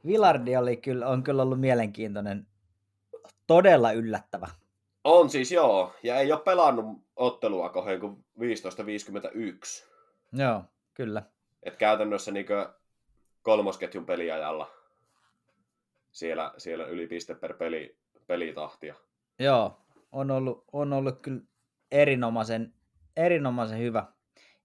[0.06, 2.46] Villardi oli kyllä, on kyllä ollut mielenkiintoinen,
[3.52, 4.48] todella yllättävä.
[5.04, 8.42] On siis joo, ja ei ole pelannut ottelua kohden kuin 15-51.
[10.32, 11.22] Joo, kyllä.
[11.62, 12.46] Et käytännössä niin
[13.42, 14.70] kolmosketjun peliajalla
[16.10, 17.96] siellä, siellä yli piste per peli,
[18.26, 18.94] pelitahtia.
[19.38, 19.80] Joo,
[20.12, 21.40] on ollut, on ollut kyllä
[21.90, 22.74] erinomaisen,
[23.16, 24.06] erinomaisen hyvä.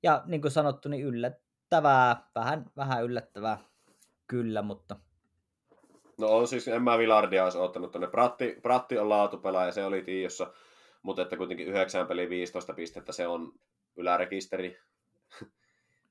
[0.04, 3.58] Ja niin kuin sanottu, niin yllättävää, vähän, vähän yllättävää
[4.28, 4.96] kyllä, mutta
[6.18, 8.08] No on siis, en mä Villardia olisi ottanut tonne.
[8.08, 10.54] Pratti, Pratti on laatupelaaja, se oli Tiiossa,
[11.02, 13.54] mutta että kuitenkin 9 peli 15 pistettä, se on
[13.96, 14.78] ylärekisteri.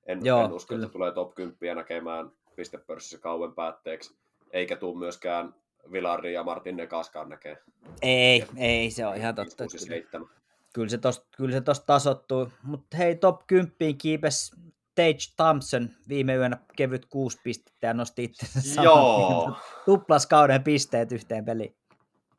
[0.07, 0.85] En, Joo, en usko, kyllä.
[0.87, 4.17] että tulee top 10 näkemään pistepörssissä kauan päätteeksi,
[4.51, 5.55] eikä tule myöskään
[5.93, 7.59] Villardi ja Martin Nekaskaan näkee.
[8.03, 9.65] Ei, ei, se on ihan totta.
[9.65, 10.29] 6 Kyllä, 7.
[10.75, 12.49] kyllä se tosta, kyllä se tosta tasottuu.
[12.63, 14.53] Mutta hei, top 10 kiipes
[14.97, 19.57] Tage Thompson viime yönä kevyt kuusi pistettä ja nosti itsensä Joo.
[19.85, 21.77] tuplas kauden pisteet yhteen peliin.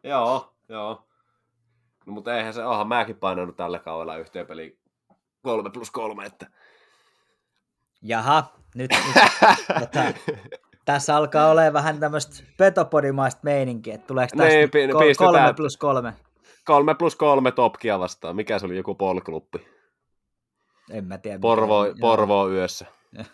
[0.03, 1.07] Joo, joo.
[2.05, 4.79] No, mutta eihän se, onhan mäkin painanut tällä kaudella yhteen peliin
[5.43, 6.47] 3 plus 3, että
[8.01, 9.23] Jaha, nyt, nyt
[9.79, 10.03] tota,
[10.85, 16.13] tässä alkaa olemaan vähän tämmöistä petopodimaista meininkiä, että tuleeko tästä Niin, kol- kolme plus kolme.
[16.65, 18.35] 3 plus 3 topkia vastaan.
[18.35, 19.76] Mikä se oli, joku polklubbi?
[20.91, 21.39] En mä tiedä.
[21.39, 21.85] Porvo.
[21.85, 21.95] Joo.
[22.01, 22.85] Porvo yössä.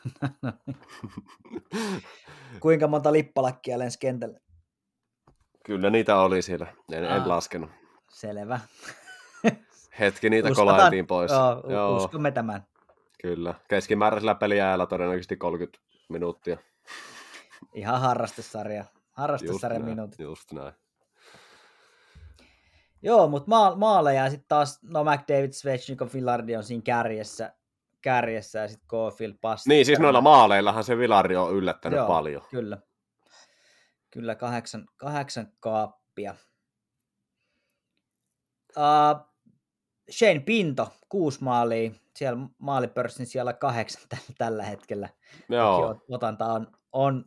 [2.59, 4.39] Kuinka monta lippalakkia lensi kentälle?
[5.65, 6.67] Kyllä niitä oli siellä.
[6.91, 7.69] En, en laskenut.
[8.09, 8.59] Selvä.
[9.99, 10.75] Hetki niitä Uskotaan.
[10.75, 11.31] kolailtiin pois.
[11.31, 12.63] Joo, Joo, uskomme tämän.
[13.21, 13.53] kyllä.
[13.67, 15.79] Keskimääräisellä peliajalla todennäköisesti 30
[16.09, 16.57] minuuttia.
[17.73, 18.85] Ihan harrastesarja.
[19.11, 20.19] Harrastesarjan näin, minuutit.
[20.19, 20.73] Just näin.
[23.03, 27.53] Joo, mutta maa, maaleja sitten taas, no McDavid, Svechnikov, Villardi on siinä kärjessä,
[28.01, 29.69] kärjessä ja sitten Caulfield, Pasta.
[29.69, 32.07] Niin, siis noilla maaleillahan se Vilari on yllättänyt Joo.
[32.07, 32.41] paljon.
[32.49, 32.77] Kyllä.
[34.11, 36.35] Kyllä kahdeksan, kahdeksan kaappia.
[38.77, 39.33] Uh,
[40.11, 41.91] Shane Pinto, kuusi maalia.
[42.15, 45.09] Siellä maalipörssin siellä kahdeksan tällä, tällä hetkellä.
[45.49, 46.03] Joo.
[46.09, 47.25] Otanta on, on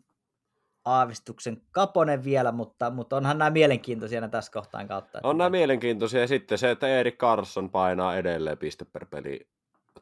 [0.86, 5.20] aavistuksen kaponen vielä, mutta, mutta onhan nämä mielenkiintoisia nämä tässä kohtaan kautta.
[5.22, 6.20] On nämä mielenkiintoisia.
[6.20, 9.48] Ja sitten se, että Erik Carlson painaa edelleen piste per peli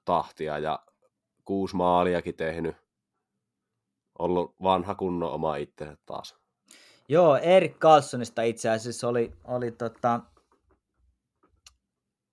[0.04, 0.78] tahtia ja
[1.44, 2.76] kuusi maaliakin tehnyt.
[4.18, 6.36] Ollut vanha kunnon oma itsensä taas.
[7.08, 10.20] Joo, Erik Carlsonista itse asiassa oli, oli tota,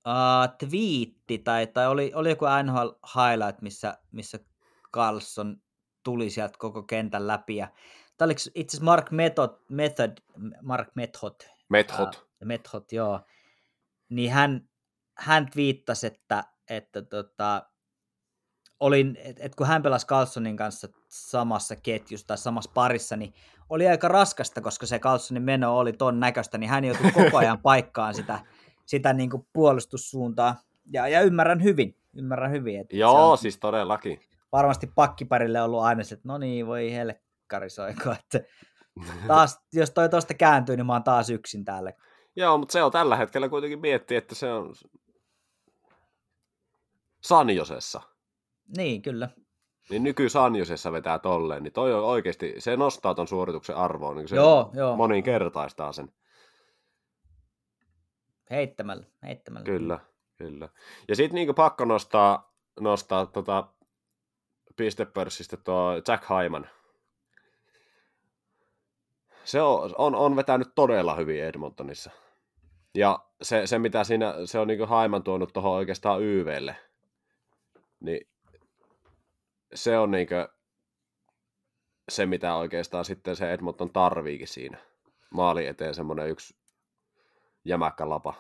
[0.08, 4.39] uh, twiitti, tai, tai oli, oli joku NHL highlight, missä, missä
[4.93, 5.58] Carlson
[6.04, 7.56] tuli sieltä koko kentän läpi.
[7.56, 7.68] Ja,
[8.22, 10.11] tämä oliko itse asiassa Mark Method, Method,
[10.61, 11.36] Mark Method,
[11.69, 12.13] Method.
[12.13, 13.19] Ää, Method, joo.
[14.09, 14.69] Niin hän,
[15.17, 17.63] hän twiittasi, että, että tota,
[18.80, 23.34] olin, et, et kun hän pelasi Carlsonin kanssa samassa ketjussa tai samassa parissa, niin
[23.69, 27.61] oli aika raskasta, koska se Carlsonin meno oli ton näköistä, niin hän joutui koko ajan
[27.69, 28.39] paikkaan sitä,
[28.86, 30.55] sitä niin kuin puolustussuuntaa.
[30.93, 32.80] Ja, ja ymmärrän hyvin, ymmärrän hyvin.
[32.80, 34.19] Että Joo, on siis todellakin.
[34.51, 36.91] varmasti pakkiparille ollut aina se, että no niin, voi
[37.52, 38.39] helkkari soiko, että
[39.28, 41.93] taas, jos toi tosta kääntyy, niin mä oon taas yksin täällä.
[42.36, 44.74] Joo, mutta se on tällä hetkellä kuitenkin miettiä, että se on
[47.22, 48.02] Sanjosessa.
[48.78, 49.30] Niin, kyllä.
[49.89, 54.28] Niin nyky Sanjosessa vetää tolleen, niin toi on oikeasti, se nostaa ton suorituksen arvoon, niin
[54.28, 54.95] se Joo, joo.
[54.95, 56.12] moninkertaistaa sen.
[58.52, 59.66] Heittämällä, heittämällä.
[59.66, 59.99] Kyllä,
[60.38, 60.70] kyllä.
[61.08, 63.74] Ja sitten niinku pakko nostaa, nostaa tota
[64.76, 66.68] pistepörssistä tuo Jack Hyman.
[69.44, 72.12] Se on, on, on vetänyt todella hyvin Edmontonissa.
[72.96, 76.76] Ja se, se mitä siinä, se on niinku Hyman tuonut tuohon oikeastaan YVlle,
[78.00, 78.30] niin
[79.74, 80.36] se on niinku
[82.10, 84.78] se, mitä oikeastaan sitten se Edmonton tarviikin siinä.
[85.30, 86.56] Maali eteen semmoinen yksi
[87.66, 88.34] jämäkkä lapa.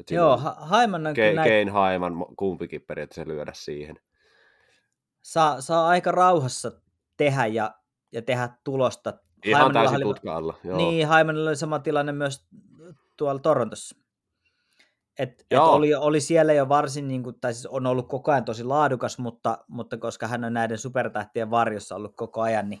[0.00, 3.96] Et Joo, ha- Haiman on Ke- kyllä Kane Haiman, kumpikin periaatteessa lyödä siihen.
[5.22, 6.72] saa, saa aika rauhassa
[7.16, 7.74] tehdä ja,
[8.12, 9.14] ja tehdä tulosta.
[9.44, 10.54] Ihan täysin oli- tutka alla.
[10.64, 10.76] Joo.
[10.76, 12.46] Niin, Haimanilla oli sama tilanne myös
[13.16, 13.96] tuolla Torontossa.
[15.18, 18.44] Et, et oli, oli siellä jo varsin, niin kuin, tai siis on ollut koko ajan
[18.44, 22.80] tosi laadukas, mutta, mutta koska hän on näiden supertähtien varjossa ollut koko ajan, niin,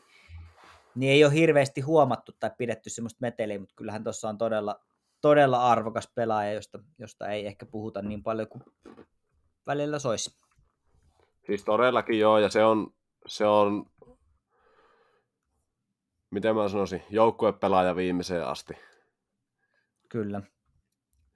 [0.94, 4.80] niin ei ole hirveästi huomattu tai pidetty semmoista meteliä, mutta kyllähän tuossa on todella,
[5.20, 8.64] todella arvokas pelaaja, josta, josta ei ehkä puhuta niin paljon kuin
[9.66, 10.38] välillä soisi.
[11.46, 12.90] Siis todellakin joo, ja se on,
[13.26, 13.86] se on
[16.34, 18.74] miten mä sanoisin, joukkuepelaaja viimeiseen asti.
[20.08, 20.42] Kyllä.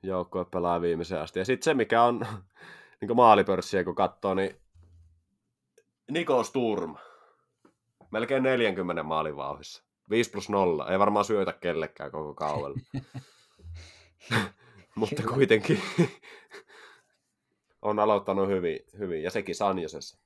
[0.02, 1.38] Joukkuepelaaja viimeiseen asti.
[1.38, 2.26] Ja sitten se, mikä on
[3.00, 4.56] niin maalipörssiä, kun katsoo, niin
[6.10, 6.96] Niko Sturm.
[8.10, 9.82] Melkein 40 maalin vauhissa.
[10.10, 10.88] 5 plus 0.
[10.88, 12.78] Ei varmaan syötä kellekään koko kaudella.
[14.94, 15.82] Mutta kuitenkin
[17.82, 19.22] on aloittanut hyvin, hyvin.
[19.22, 20.18] Ja sekin Sanjosessa.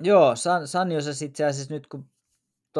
[0.00, 2.10] Joo, San, Sanjosessa itse asiassa nyt kun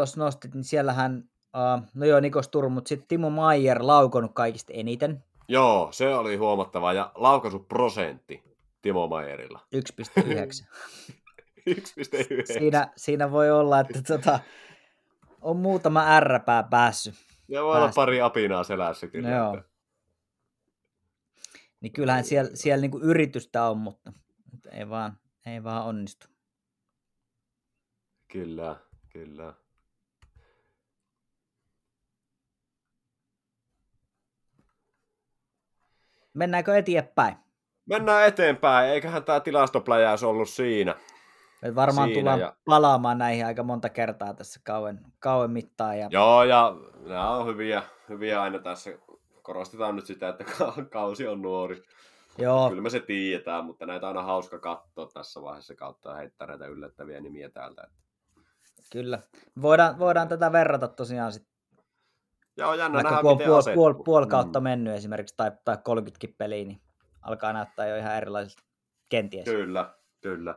[0.00, 1.24] tuossa nostit, niin siellähän,
[1.54, 6.36] uh, no joo, Nikos Turun, mutta sitten Timo Maier laukonut kaikista eniten, Joo, se oli
[6.36, 6.92] huomattava.
[6.92, 8.42] Ja laukaisuprosentti
[8.82, 9.60] Timo Maierilla.
[9.76, 10.66] 1,9.
[11.70, 11.76] 1,9.
[12.58, 14.38] siinä, siinä voi olla, että tota,
[15.40, 17.14] on muutama ärräpää päässyt.
[17.48, 17.94] Ja voi olla päästä.
[17.94, 19.30] pari apinaa selässä kyllä.
[19.30, 19.54] Joo.
[19.56, 19.68] että-
[21.80, 24.12] Niin kyllähän siellä, siellä niinku yritystä on, mutta,
[24.52, 26.26] mutta ei, vaan, ei vaan onnistu.
[28.28, 28.76] Kyllä,
[29.08, 29.54] kyllä.
[36.36, 37.36] Mennäänkö eteenpäin?
[37.86, 40.94] Mennään eteenpäin, eiköhän tämä tilastopläjäys ollut siinä.
[41.62, 45.98] Me varmaan Siinä tullaan ja- palaamaan näihin aika monta kertaa tässä kauan, kauan mittaan.
[45.98, 46.08] Ja...
[46.10, 46.76] Joo, ja
[47.06, 48.90] nämä on hyviä, hyviä aina tässä.
[49.42, 51.82] Korostetaan nyt sitä, että ka- kausi on nuori.
[52.38, 56.16] Joo, Kyllä me se tiedetään, mutta näitä on aina hauska katsoa tässä vaiheessa kautta ja
[56.16, 57.86] heittää näitä yllättäviä nimiä täältä.
[58.92, 59.18] kyllä.
[59.62, 61.46] Voidaan, voidaan tätä verrata tosiaan sit,
[62.56, 65.50] Ja on jännä vaikka nähdä, on miten puol, puol, puol kautta Mm, mennyt esimerkiksi tai,
[65.64, 66.80] tai 30 peliä, niin
[67.22, 68.62] alkaa näyttää jo ihan erilaisilta
[69.08, 69.44] kenties.
[69.44, 70.54] Kyllä, kyllä.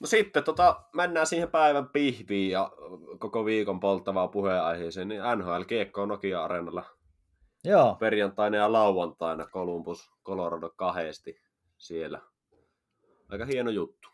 [0.00, 2.72] No sitten tota, mennään siihen päivän pihviin ja
[3.18, 6.84] koko viikon polttavaan puheenaiheeseen, niin NHL Kiekko Nokia Areenalla
[7.64, 11.40] Joo, perjantaina ja lauantaina Columbus, Colorado kahdesti
[11.78, 12.20] siellä.
[13.28, 14.08] Aika hieno juttu.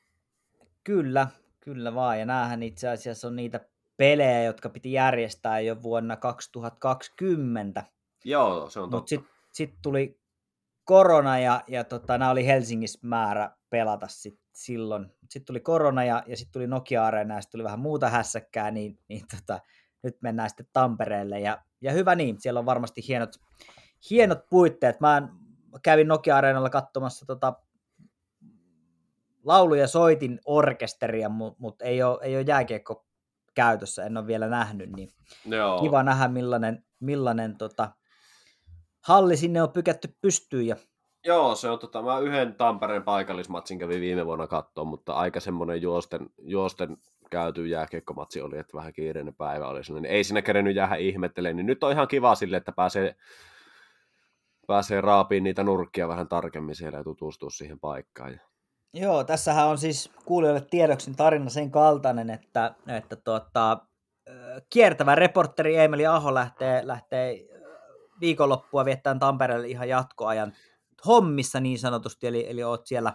[0.84, 1.28] kyllä,
[1.60, 2.18] kyllä vaan.
[2.18, 3.60] Ja näähän itse asiassa on niitä
[3.96, 7.84] pelejä, jotka piti järjestää jo vuonna 2020.
[8.24, 9.08] Joo, se on Mutta totta.
[9.08, 10.20] sitten sit tuli
[10.84, 15.06] korona ja, ja tota, nämä oli Helsingissä määrä pelata sit silloin.
[15.30, 18.70] Sitten tuli korona ja, ja sitten tuli Nokia Arena ja sitten tuli vähän muuta hässäkkää,
[18.70, 19.60] niin, niin tota,
[20.02, 21.40] nyt mennään sitten Tampereelle.
[21.40, 23.36] Ja, ja hyvä niin, siellä on varmasti hienot,
[24.10, 25.00] hienot puitteet.
[25.00, 25.28] Mä en-
[25.82, 27.52] kävin Nokia Areenalla katsomassa tota,
[29.44, 33.03] laulu- ja soitin orkesteria, mutta mut ei, ole, ei ole jääkiekko
[33.54, 35.08] käytössä, en ole vielä nähnyt, niin
[35.46, 35.82] Joo.
[35.82, 37.90] kiva nähdä millainen, millainen tota,
[39.00, 40.66] halli sinne on pykätty pystyyn.
[40.66, 40.76] Ja,
[41.26, 45.82] Joo, se on tota, mä yhden Tampereen paikallismatsin kävin viime vuonna katsoa, mutta aika semmoinen
[45.82, 46.96] juosten, juosten
[47.30, 50.10] käyty jääkiekkomatsi oli, että vähän kiireinen päivä oli sellainen.
[50.10, 53.16] Ei siinä kerennyt jäädä ihmettelemään, niin nyt on ihan kiva sille, että pääsee,
[54.66, 58.32] pääsee raapiin niitä nurkkia vähän tarkemmin siellä ja tutustua siihen paikkaan.
[58.32, 58.53] Ja...
[58.94, 63.78] joo, tässähän on siis kuulijoille tiedoksi tarina sen kaltainen, että, että tuota,
[64.70, 67.38] kiertävä reporteri Emeli Aho lähtee, lähtee
[68.20, 70.52] viikonloppua viettämään Tampereelle ihan jatkoajan
[71.06, 73.12] hommissa niin sanotusti, eli, eli oot siellä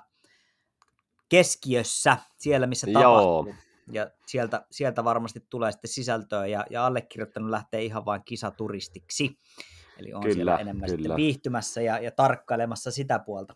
[1.30, 3.02] keskiössä, siellä missä Joo.
[3.02, 3.56] tapahtuu.
[3.92, 9.40] Ja sieltä, sieltä varmasti tulee sitten sisältöä, ja, ja allekirjoittanut lähtee ihan vain kisaturistiksi.
[10.00, 11.02] Eli on Kyllä, siellä enemmän kyllä.
[11.02, 13.56] sitten viihtymässä ja, ja tarkkailemassa sitä puolta.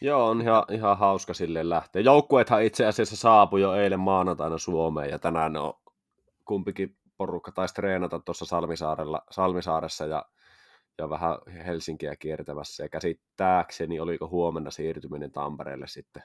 [0.00, 2.02] Joo, on ihan, ihan hauska sille lähteä.
[2.02, 5.74] Joukkueethan itse asiassa saapui jo eilen maanantaina Suomeen ja tänään on
[6.44, 10.24] kumpikin porukka taisi treenata tuossa Salmisaarella, Salmisaaressa ja,
[10.98, 12.84] ja vähän Helsinkiä kiertämässä.
[12.84, 16.22] Ja käsittääkseni, oliko huomenna siirtyminen Tampereelle sitten.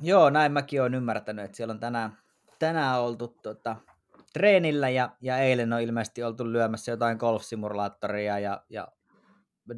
[0.00, 2.18] Joo, näin mäkin olen ymmärtänyt, että siellä on tänään,
[2.58, 3.76] tänään oltu tota,
[4.32, 8.88] treenillä ja, ja eilen on ilmeisesti oltu lyömässä jotain golfsimulaattoria ja, ja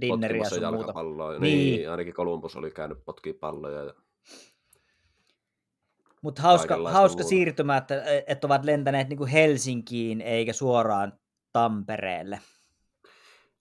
[0.01, 0.77] dinneriä sun muuta.
[0.77, 1.31] jalkapalloa.
[1.31, 1.43] Niin.
[1.43, 1.77] Niin.
[1.77, 1.91] niin.
[1.91, 3.85] ainakin Kolumbus oli käynyt potkii palloja.
[3.85, 3.95] Ja...
[6.23, 7.29] Mutta hauska, hauska muuta.
[7.29, 11.13] siirtymä, että, että ovat lentäneet niin kuin Helsinkiin eikä suoraan
[11.53, 12.41] Tampereelle.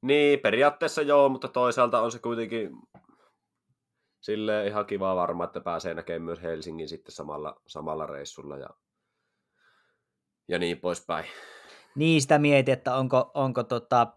[0.01, 2.69] Niin, periaatteessa joo, mutta toisaalta on se kuitenkin
[4.19, 8.69] sille ihan kiva varma, että pääsee näkemään myös Helsingin sitten samalla, samalla reissulla ja,
[10.47, 11.25] ja niin poispäin.
[11.95, 14.07] Niin sitä mietin, että onko, onko tota,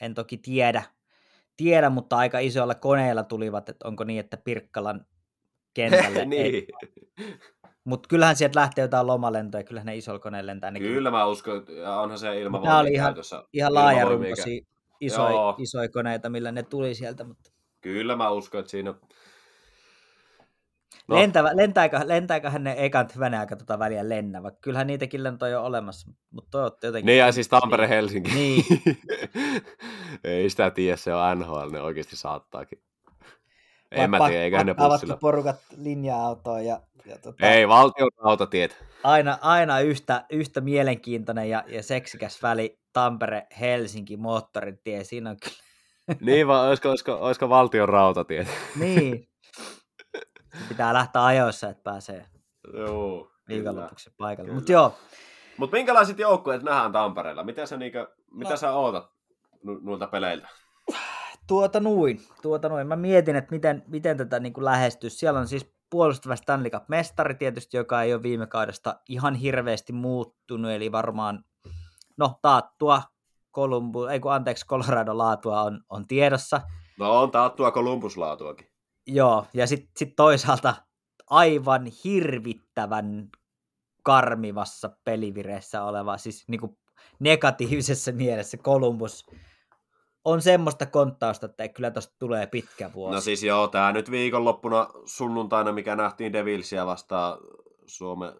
[0.00, 0.82] en toki tiedä,
[1.56, 5.06] tiedä, mutta aika isoilla koneilla tulivat, että onko niin, että Pirkkalan
[5.74, 6.66] kentälle niin.
[7.84, 10.70] Mutta kyllähän sieltä lähtee jotain lomalentoja, kyllähän ne isolla koneella lentää.
[10.70, 10.88] nekin.
[10.88, 13.14] Kyllä mä uskon, että ja onhan se Nämä ilmavoimia oli ihan-.
[13.52, 14.60] Ihan laajarunkoisia
[15.00, 17.24] isoja, isoja koneita, millä ne tuli sieltä.
[17.24, 17.50] Mutta
[17.80, 18.94] Kyllä mä uskon, että siinä...
[21.08, 21.16] no.
[21.16, 25.66] Lentävä, lentääkö, lentääköhän ne ekat hyvänä aika tota väliä lennä, vaikka kyllähän niitäkin lentoja on
[25.66, 27.06] olemassa, mutta toivotte jotenkin.
[27.06, 28.34] Niin ja siis Tampere-Helsinki.
[28.34, 28.64] Niin.
[30.24, 32.82] Ei sitä tiedä, se on NHL, ne oikeasti saattaakin.
[33.90, 35.16] En mä tiedä, eiköhän ne bussilla.
[35.16, 38.84] porukat linja-autoon ja, ja tota, Ei, valtion rautatiet.
[39.04, 45.04] aina, aina yhtä, yhtä mielenkiintoinen ja, ja seksikäs väli Tampere-Helsinki moottoritie.
[45.04, 45.56] Siinä on kyllä,
[46.20, 48.48] Niin vaan, olisiko, olisiko, olisiko valtion rautatiet?
[48.76, 49.28] niin.
[50.58, 52.26] Se pitää lähteä ajoissa, että pääsee
[52.74, 53.30] Joo.
[53.48, 54.52] viikonlopuksi paikalle.
[54.52, 54.94] Mutta joo,
[55.56, 57.44] Mutta minkälaiset joukkueet nähdään Tampereella?
[57.44, 58.56] Mitä sä, niinkö, mitä No.
[58.56, 59.10] sä ootat
[59.64, 60.48] nu- noilta peleiltä?
[61.46, 62.86] tuota noin, tuota noin.
[62.86, 65.16] Mä mietin, että miten, miten tätä niin kuin lähestyisi.
[65.18, 70.70] Siellä on siis puolustava Stanley Cup-mestari tietysti, joka ei ole viime kaudesta ihan hirveästi muuttunut,
[70.70, 71.44] eli varmaan,
[72.16, 73.02] no taattua
[73.54, 76.60] Columbu, ei kun anteeksi, Colorado laatua on, on tiedossa.
[76.98, 78.66] No on taattua Kolumbuslaatuakin.
[79.06, 80.74] Joo, ja sitten sit toisaalta
[81.30, 83.30] aivan hirvittävän
[84.02, 86.78] karmivassa pelivireessä oleva, siis niin kuin
[87.18, 89.26] negatiivisessa mielessä Columbus
[90.24, 93.14] on semmoista konttausta, että kyllä tuosta tulee pitkä vuosi.
[93.14, 97.38] No siis joo, tämä nyt viikonloppuna sunnuntaina, mikä nähtiin Devilsia vastaan
[97.86, 98.32] Suomen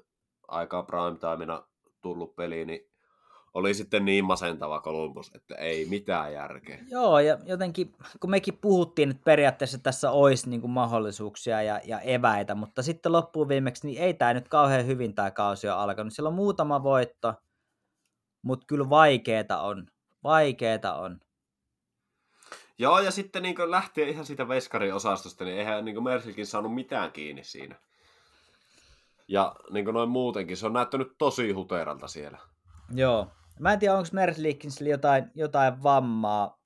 [0.49, 1.69] aikaa primetimeina
[2.01, 2.92] tullut peli, niin
[3.55, 6.79] oli sitten niin masentava Columbus, että ei mitään järkeä.
[6.91, 12.01] Joo, ja jotenkin, kun mekin puhuttiin, että periaatteessa tässä olisi niin kuin mahdollisuuksia ja, ja
[12.01, 16.13] eväitä, mutta sitten loppuun viimeksi, niin ei tämä nyt kauhean hyvin tämä kausi ole alkanut.
[16.13, 17.35] Siellä on muutama voitto,
[18.43, 19.87] mutta kyllä vaikeeta on.
[20.25, 21.21] Vaikeeta on.
[22.79, 27.45] Joo, ja sitten niin lähtien ihan siitä veskariosastosta, niin eihän niin Mersilkin saanut mitään kiinni
[27.45, 27.77] siinä.
[29.29, 32.39] Ja niin noin muutenkin, se on näyttänyt tosi huteralta siellä.
[32.95, 33.31] Joo.
[33.63, 36.63] Mä en tiedä, onko Merslikinsillä jotain, jotain vammaa.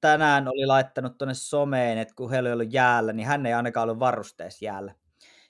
[0.00, 3.88] Tänään oli laittanut tuonne someen, että kun he oli ollut jäällä, niin hän ei ainakaan
[3.88, 4.94] ollut varusteessa jäällä.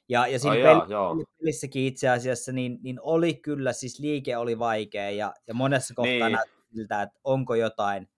[0.08, 4.36] Ja, ja siinä Ai peli, jaa, pelissäkin itse asiassa, niin, niin oli kyllä, siis liike
[4.36, 6.32] oli vaikea ja, ja monessa kohtaa Niin.
[6.32, 8.08] näytti siltä, että onko jotain,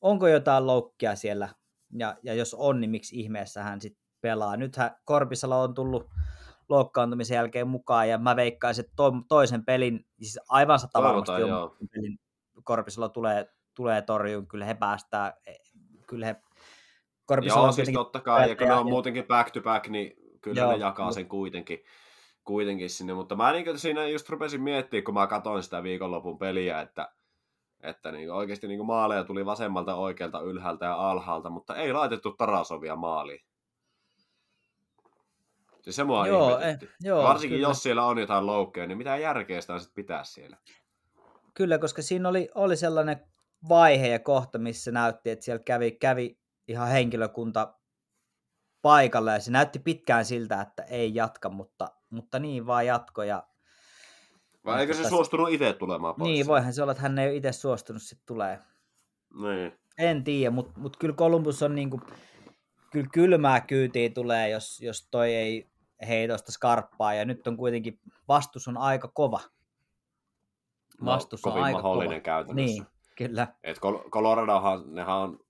[0.00, 1.48] onko jotain loukkia siellä.
[1.98, 4.56] Ja, ja jos on, niin miksi ihmeessä hän sitten pelaa.
[4.56, 6.06] Nythän Korpisalo on tullut
[6.68, 11.76] loukkaantumisen jälkeen mukaan, ja mä veikkaisin, että to, toisen pelin, siis aivan sata varmasti on,
[11.94, 12.18] pelin
[12.64, 15.34] Korpisalo tulee, tulee torjuun, kyllä he päästää,
[16.06, 16.36] kyllä he
[17.26, 20.16] Korpisalo Joo, on siis totta kai, ja kun ne on muutenkin back to back, niin
[20.40, 21.84] kyllä Joo, ne jakaa mut- sen kuitenkin,
[22.44, 23.14] kuitenkin sinne.
[23.14, 27.12] Mutta mä niin siinä just rupesin miettimään, kun mä katsoin sitä viikonlopun peliä, että,
[27.82, 32.96] että niin oikeasti niin maaleja tuli vasemmalta, oikealta, ylhäältä ja alhaalta, mutta ei laitettu Tarasovia
[32.96, 33.40] maaliin.
[35.82, 37.68] Siis se mua Joo, eh, joo, Varsinkin kyllä.
[37.68, 40.56] jos siellä on jotain loukkeja, niin mitä järkeä sitä sitten pitää siellä?
[41.54, 43.20] Kyllä, koska siinä oli, oli sellainen
[43.68, 47.74] vaihe ja kohta, missä näytti, että siellä kävi, kävi ihan henkilökunta
[48.82, 53.42] paikalla ja se näytti pitkään siltä, että ei jatka, mutta, mutta niin vaan jatko ja
[54.64, 56.30] Vai eikö se suostunut itse tulemaan pois?
[56.30, 58.58] niin voihan se olla, että hän ei ole itse suostunut sitten tulee.
[59.42, 59.72] Niin.
[59.98, 62.00] En tiedä, mutta mut kyllä Columbus on niinku,
[62.90, 65.71] kyllä kylmää kyytiä tulee, jos, jos toi ei
[66.08, 67.98] heitosta skarppaa ja nyt on kuitenkin,
[68.28, 69.40] vastus on aika kova.
[71.04, 72.24] Vastus no, on kovin aika mahdollinen kova.
[72.24, 72.82] käytännössä.
[72.82, 72.86] Niin,
[73.16, 73.48] kyllä.
[73.64, 75.40] Et Col- Coloradohan, nehän on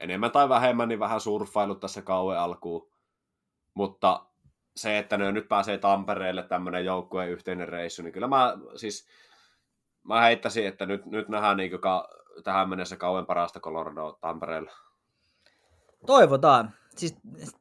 [0.00, 2.88] enemmän tai vähemmän niin vähän surffailut tässä kauan alkuun.
[3.74, 4.26] Mutta
[4.76, 9.08] se, että ne nyt pääsee Tampereelle tämmöinen joukkueen yhteinen reissu, niin kyllä mä siis
[10.02, 12.08] mä heittäisin, että nyt, nyt nähdään niin ka-
[12.44, 14.72] tähän mennessä kauan parasta Colorado Tampereella.
[16.06, 16.77] Toivotaan.
[16.98, 17.16] Siis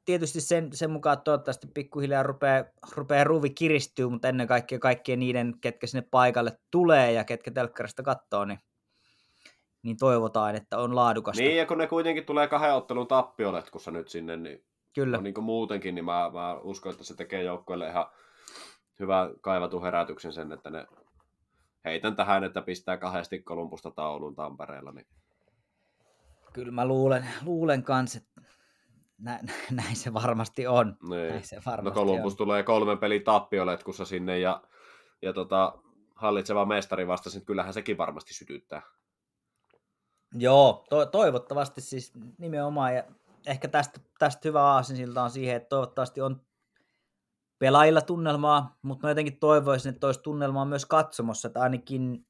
[0.06, 2.64] tietysti sen, sen mukaan toivottavasti pikkuhiljaa rupeaa,
[2.96, 8.04] rupeaa ruuvi kiristyy, mutta ennen kaikkea kaikkien niiden, ketkä sinne paikalle tulee ja ketkä telkkarista
[8.04, 8.60] katsoo, niin,
[9.84, 11.44] niin toivotaan, että on laadukasta.
[11.44, 14.64] Niin, ja kun ne kuitenkin tulee kahden ottelun tappioletkussa nyt sinne, niin
[14.96, 15.18] Kyllä.
[15.18, 18.06] niin muutenkin, niin mä, mä uskon, että se tekee joukkueelle ihan
[19.00, 20.88] hyvä kaivatun herätyksen sen, että ne
[21.86, 24.92] heitän tähän, että pistää kahdesti Kolumbusta taulun Tampereella.
[24.92, 25.08] Niin.
[26.54, 28.37] Kyllä mä luulen, luulen kanssa, että
[29.18, 29.54] nä, nä,
[29.84, 30.98] näin se varmasti on.
[31.10, 31.30] Niin.
[31.30, 32.38] Näin se No varmasti Columbus on.
[32.38, 34.64] tulee kolmen pelin tappioletkussa sinne ja,
[35.22, 35.74] ja tota,
[36.16, 38.82] hallitseva mestari vastasi, että kyllähän sekin varmasti sytyttää.
[40.34, 42.96] Joo, to, toivottavasti siis nimenomaan.
[42.96, 43.04] Ja
[43.48, 46.42] ehkä tästä, tästä hyvä aasinsilta on siihen, että toivottavasti on
[47.60, 52.26] pelaajilla tunnelmaa, mutta mä jotenkin toivoisin, että olisi tunnelmaa myös katsomossa, että ainakin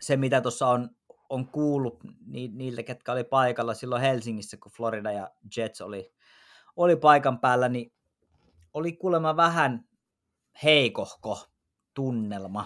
[0.00, 0.90] se, mitä tuossa on,
[1.28, 6.12] on kuullut ni, niiltä, ketkä oli paikalla silloin Helsingissä, kun Florida ja Jets oli,
[6.76, 7.92] oli paikan päällä, niin
[8.74, 9.88] oli kuulemma vähän
[10.62, 11.38] heikohko
[11.94, 12.64] tunnelma.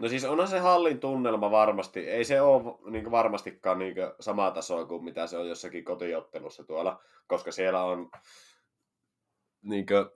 [0.00, 2.08] No siis onhan se hallin tunnelma varmasti.
[2.08, 7.02] Ei se ole niin varmastikaan niin sama taso kuin mitä se on jossakin kotiottelussa tuolla,
[7.26, 8.10] koska siellä on,
[9.62, 10.06] niin kuin,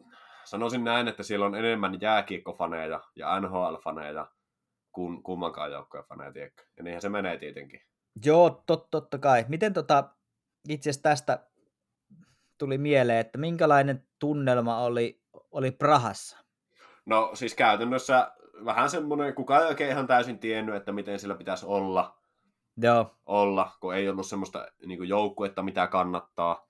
[0.45, 4.27] sanoisin näin, että siellä on enemmän jääkiekkofaneja ja NHL-faneja
[4.95, 6.63] kuin kummankaan joukkojen faneja, tiedätkö?
[6.77, 7.81] Ja niinhän se menee tietenkin.
[8.25, 9.45] Joo, tot, totta kai.
[9.49, 10.05] Miten tota,
[10.69, 11.47] itse asiassa tästä
[12.59, 16.39] tuli mieleen, että minkälainen tunnelma oli, oli Prahassa?
[17.07, 18.33] No siis käytännössä
[18.65, 22.19] vähän semmoinen, kukaan ei oikein ihan täysin tiennyt, että miten sillä pitäisi olla,
[22.77, 26.69] Joo, olla kun ei ollut semmoista niin joukkuetta, mitä kannattaa.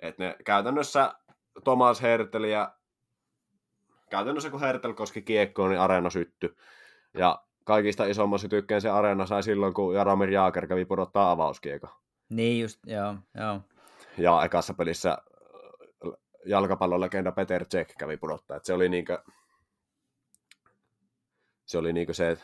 [0.00, 1.14] Et ne käytännössä
[1.64, 2.74] Thomas Hertel ja
[4.10, 6.56] käytännössä kun Hertel koski kiekkoon, niin areena sytty.
[7.14, 11.90] Ja kaikista isomman sytykkeen se areena sai silloin, kun Jaromir Jaaker kävi pudottaa avauskiekon.
[12.28, 13.60] niin just, joo, joo.
[14.18, 16.12] Ja ekassa pelissä äh,
[16.46, 18.56] jalkapallolegenda Peter Cech kävi pudottaa.
[18.56, 19.22] Et se oli niinkö,
[21.66, 22.38] se oli niinkö se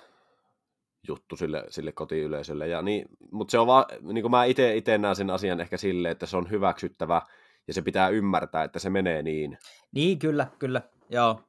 [1.09, 2.69] juttu sille, sille kotiyleisölle.
[2.69, 6.13] Ja niin, mutta se on vaan, niin kuin mä itse näen sen asian ehkä silleen,
[6.13, 7.23] että se on hyväksyttävä
[7.69, 9.59] ja se pitää ymmärtää, että se menee niin.
[9.93, 11.41] Niin, kyllä, kyllä, joo.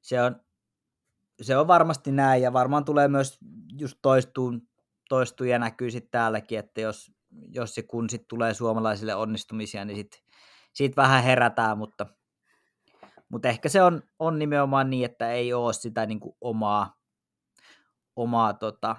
[0.00, 0.40] Se on,
[1.40, 3.38] se on varmasti näin, ja varmaan tulee myös
[3.78, 4.52] just toistuu,
[5.08, 7.12] toistuu ja näkyy sitten täälläkin, että jos,
[7.48, 10.20] jos se kun sit tulee suomalaisille onnistumisia, niin sitten
[10.72, 12.06] sit vähän herätään, mutta,
[13.28, 17.00] mutta ehkä se on, on nimenomaan niin, että ei ole sitä niin kuin omaa,
[18.16, 18.96] omaa tota,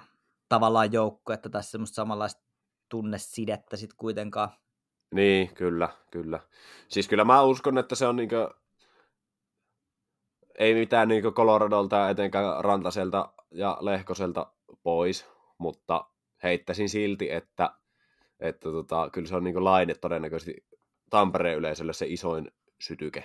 [0.48, 2.42] tavallaan joukkoa, että tässä semmoista samanlaista
[2.88, 4.48] tunnesidettä sitten kuitenkaan.
[5.14, 6.40] Niin, kyllä, kyllä.
[6.88, 8.54] Siis kyllä mä uskon, että se on niinkö,
[10.62, 14.52] ei mitään niinkö Coloradolta etenkään Rantaselta ja Lehkoselta
[14.82, 15.26] pois,
[15.58, 16.04] mutta
[16.42, 17.70] heittäisin silti, että,
[18.40, 20.64] että tota, kyllä se on niin laine todennäköisesti
[21.10, 22.50] Tampereen yleisölle se isoin
[22.80, 23.24] sytyke.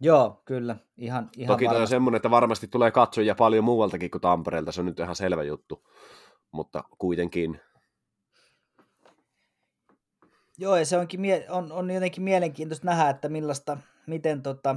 [0.00, 0.76] Joo, kyllä.
[0.96, 4.80] Ihan, ihan Toki toi on semmoinen, että varmasti tulee katsojia paljon muualtakin kuin Tampereelta, se
[4.80, 5.88] on nyt ihan selvä juttu,
[6.52, 7.60] mutta kuitenkin.
[10.58, 14.76] Joo, ja se onkin mie- on, on jotenkin mielenkiintoista nähdä, että millaista, miten tota,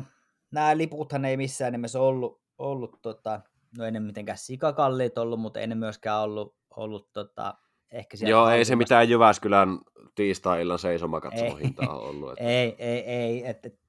[0.55, 3.41] nämä liputhan ei missään nimessä ollut, ollut tota,
[3.77, 7.55] no ei ne mitenkään sikakalliit ollut, mutta ei ne myöskään ollut, ollut tota,
[7.91, 9.79] ehkä siellä Joo, ei se mitään Jyväskylän
[10.15, 12.31] tiistai-illan seisomakatsomohintaa ollut.
[12.31, 12.43] Että...
[12.43, 13.47] ei, ei, ei.
[13.47, 13.79] Et, et,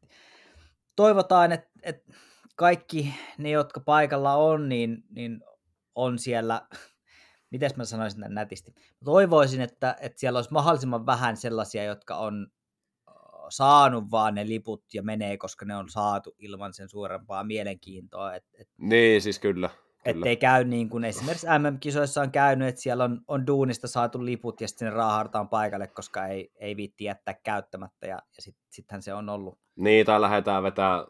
[0.96, 2.04] toivotaan, että et
[2.56, 5.40] kaikki ne, jotka paikalla on, niin, niin
[5.94, 6.66] on siellä,
[7.50, 12.46] miten mä sanoisin näin nätisti, toivoisin, että, että siellä olisi mahdollisimman vähän sellaisia, jotka on
[13.51, 18.34] saanut vaan ne liput ja menee, koska ne on saatu ilman sen suurempaa mielenkiintoa.
[18.34, 19.70] Et, et, niin, siis kyllä.
[20.05, 24.24] Että ei käy niin kuin esimerkiksi MM-kisoissa on käynyt, että siellä on, on duunista saatu
[24.24, 28.66] liput ja sitten ne raahartaan paikalle, koska ei, ei viitti jättää käyttämättä ja, ja sitten
[28.70, 29.59] sittenhän se on ollut.
[29.76, 31.05] Niin, tai lähdetään vetää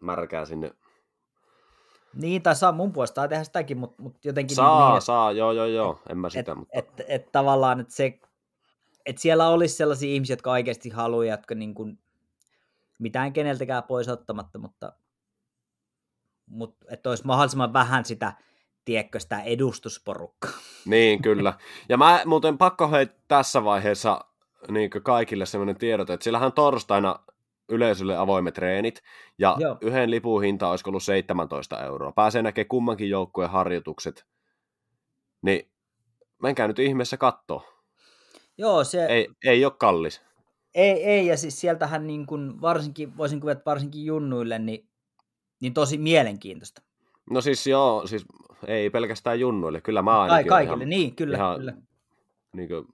[0.00, 0.70] märkää sinne.
[2.14, 4.56] Niin, tai saa mun puolestaan tehdä sitäkin, mutta, mutta jotenkin...
[4.56, 6.78] Saa, niin, että, saa, joo, joo, joo, en mä sitä, et, mutta...
[6.78, 8.18] Et, et, et tavallaan, että se,
[9.06, 11.98] että siellä olisi sellaisia ihmisiä, jotka oikeasti haluaa, jotka niin kuin,
[12.98, 14.92] mitään keneltäkään pois ottamatta, mutta
[16.50, 18.32] mutta että olisi mahdollisimman vähän sitä,
[18.84, 20.50] tiedätkö, sitä edustusporukkaa.
[20.84, 21.54] Niin, kyllä.
[21.88, 24.24] Ja mä muuten pakko hei tässä vaiheessa
[24.70, 27.16] niin kaikille sellainen tiedot, että sillähän torstaina
[27.68, 29.02] yleisölle avoimet treenit,
[29.38, 29.78] ja Joo.
[29.80, 32.12] yhden lipun hinta olisi ollut 17 euroa.
[32.12, 34.26] Pääsee näkemään kummankin joukkueen harjoitukset,
[35.42, 35.70] niin
[36.42, 37.75] menkää nyt ihmeessä katsoa.
[38.58, 39.06] Joo, se...
[39.06, 40.22] Ei, ei ole kallis.
[40.74, 44.88] Ei, ei, ja siis sieltähän niin kuin varsinkin, voisin kuvata varsinkin junnuille, niin
[45.60, 46.82] niin tosi mielenkiintoista.
[47.30, 48.24] No siis joo, siis
[48.66, 51.72] ei pelkästään junnuille, kyllä mä ainakin Kaikille, ihan, niin, kyllä, ihan, kyllä.
[52.52, 52.86] Niin kuin,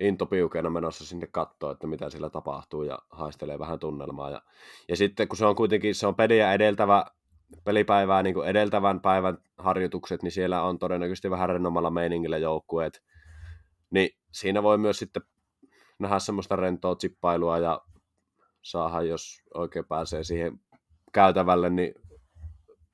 [0.00, 4.30] intopiukeena menossa sinne katsoa, että mitä siellä tapahtuu ja haistelee vähän tunnelmaa.
[4.30, 4.42] Ja,
[4.88, 7.04] ja sitten kun se on kuitenkin, se on peliä edeltävä,
[7.64, 13.02] pelipäivää niin kuin edeltävän päivän harjoitukset, niin siellä on todennäköisesti vähän rennommalla meiningillä joukkueet.
[13.90, 15.22] Niin siinä voi myös sitten
[15.98, 17.80] nähdä semmoista rentoa chippailua ja
[18.62, 20.60] saada, jos oikein pääsee siihen
[21.12, 21.94] käytävälle, niin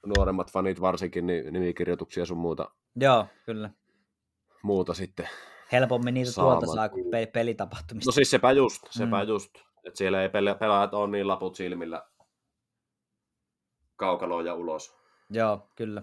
[0.07, 2.71] nuoremmat fanit varsinkin, niin nimikirjoituksia sun muuta.
[2.97, 3.71] Joo, kyllä.
[4.63, 5.29] Muuta sitten.
[5.73, 6.59] Helpommin niitä saamaan.
[6.59, 8.09] tuolta saa kuin pelitapahtumista.
[8.09, 9.29] No siis sepä just, sepä mm.
[9.29, 9.51] just.
[9.85, 10.29] Että siellä ei
[10.59, 12.03] pelaajat ole niin laput silmillä
[13.97, 14.97] kaukaloon ja ulos.
[15.31, 16.03] Joo, kyllä.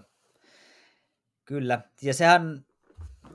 [1.44, 1.80] Kyllä.
[2.02, 2.66] Ja sehän,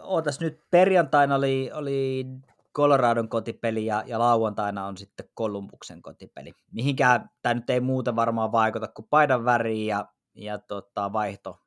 [0.02, 2.26] ootas nyt, perjantaina oli, oli
[2.74, 6.54] Coloradon kotipeli ja, ja lauantaina on sitten Kolumbuksen kotipeli.
[6.72, 11.60] Mihinkään tämä nyt ei muuta varmaan vaikuta kuin paidan väriin ja, ja tota, vaihto,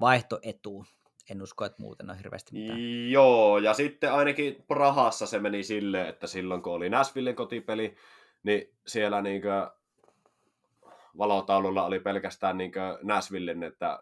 [0.00, 0.86] vaihtoetuun.
[1.30, 3.10] En usko, että muuten on hirveästi mitään.
[3.10, 7.96] Joo, ja sitten ainakin Prahassa se meni silleen, että silloin kun oli Nashvillen kotipeli,
[8.42, 9.70] niin siellä niinkö
[11.18, 14.00] valotaululla oli pelkästään niinkö Nashvillen, että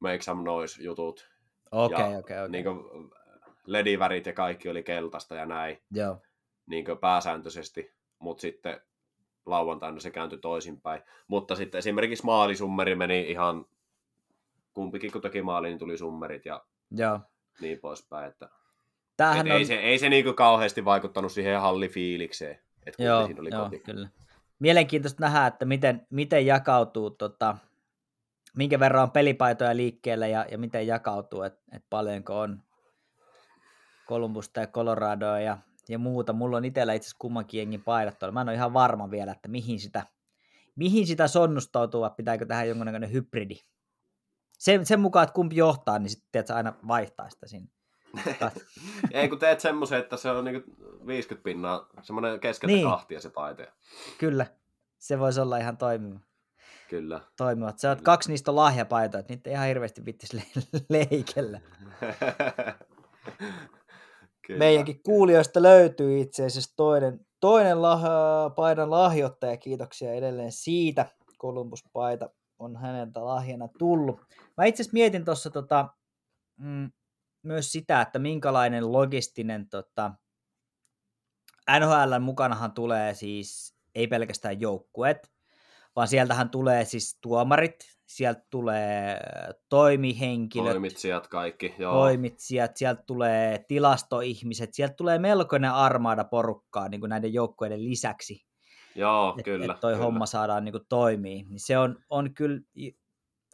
[0.00, 1.33] make some noise jutut.
[1.70, 3.24] Okei, okay, okei, okay, okay
[3.66, 5.82] ledivärit ja kaikki oli keltaista ja näin.
[5.90, 6.22] Joo.
[6.66, 8.80] Niin pääsääntöisesti, mutta sitten
[9.46, 11.02] lauantaina se kääntyi toisinpäin.
[11.28, 13.66] Mutta sitten esimerkiksi maalisummeri meni ihan,
[14.74, 17.20] kumpikin kun teki maali, niin tuli summerit ja Joo.
[17.60, 18.28] niin poispäin.
[18.28, 18.48] Että...
[19.16, 19.58] Tämähän Et on...
[19.58, 23.78] Ei se, ei se niinku kauheasti vaikuttanut siihen hallifiilikseen, että joo, siinä oli joo, koti.
[23.78, 24.08] Kyllä.
[24.58, 27.56] Mielenkiintoista nähdä, että miten, miten jakautuu, tota,
[28.56, 32.62] minkä verran on pelipaitoja liikkeellä ja, ja miten jakautuu, että et paljonko on,
[34.06, 36.32] Kolumbusta ja Coloradoa ja, ja muuta.
[36.32, 38.32] Mulla on itsellä itse asiassa kummankin jengin paidat tuolla.
[38.32, 40.06] Mä en ole ihan varma vielä, että mihin sitä,
[40.76, 43.56] mihin sitä sonnustautuu, vai pitääkö tähän jonkunnäköinen hybridi.
[44.58, 47.70] Sen, sen mukaan, että kumpi johtaa, niin sitten teet aina vaihtaa sitä sinne.
[49.10, 50.70] Ei kun teet semmoisen, että se on niinku
[51.06, 52.86] 50 pinnaa, semmoinen keskeltä niin.
[52.86, 53.72] kahtia se taite.
[54.18, 54.46] Kyllä,
[54.98, 56.20] se voisi olla ihan toimiva.
[56.88, 57.20] Kyllä.
[57.36, 57.78] Toimivat.
[57.78, 60.42] Se on kaksi niistä lahjapaitoja, että niitä ihan hirveästi vittis le-
[60.88, 61.60] leikellä.
[64.46, 64.58] Kyllä.
[64.58, 68.02] Meidänkin kuulijoista löytyy itse asiassa toinen, toinen lah,
[68.56, 69.56] paidan lahjoittaja.
[69.56, 71.06] Kiitoksia edelleen siitä.
[71.38, 74.20] Columbus-paita on häneltä lahjana tullut.
[74.56, 75.88] Mä itse asiassa mietin tuossa tota,
[76.56, 76.90] mm,
[77.42, 80.12] myös sitä, että minkälainen logistinen tota,
[81.80, 85.33] NHL mukanahan tulee siis ei pelkästään joukkueet,
[85.96, 87.76] vaan sieltähän tulee siis tuomarit,
[88.06, 89.20] sieltä tulee
[89.68, 91.92] toimihenkilöt, Toimitsijat kaikki, joo.
[91.92, 98.44] toimitsijat, sieltä tulee tilastoihmiset, sieltä tulee melkoinen armaada porukkaa niin kuin näiden joukkueiden lisäksi,
[98.94, 99.74] Joo, että kyllä.
[99.74, 100.04] et toi kyllä.
[100.04, 101.42] homma saadaan niin kuin toimii.
[101.48, 102.60] Niin se on, on kyllä,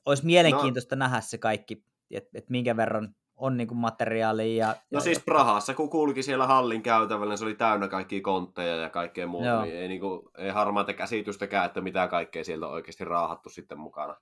[0.06, 0.98] olisi mielenkiintoista no.
[0.98, 4.66] nähdä se kaikki, että et minkä verran on niin kuin materiaalia.
[4.66, 8.76] Ja, No siis Prahassa, kun kulki siellä hallin käytävällä, niin se oli täynnä kaikkia kontteja
[8.76, 9.62] ja kaikkea muuta, Joo.
[9.62, 14.16] niin ei, niinku, ei harmaata käsitystäkään, että mitä kaikkea sieltä on oikeasti raahattu sitten mukana.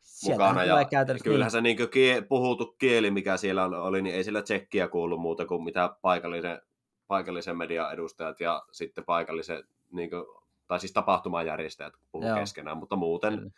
[0.00, 0.80] sieltähän mukana.
[0.80, 1.50] Ja käytännössä kyllähän niin.
[1.50, 5.64] se niinku kie, puhuttu kieli, mikä siellä oli, niin ei sillä tsekkiä kuulu muuta kuin
[5.64, 6.60] mitä paikallisen,
[7.06, 12.38] paikallisen median edustajat ja sitten paikallisen, niinku, tai siis tapahtumajärjestäjät puhuu Joo.
[12.38, 13.50] keskenään, mutta muuten Kyllä.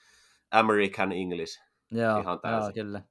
[0.51, 2.75] American English, Joo, ihan joo, täysin.
[2.75, 3.03] kyllä,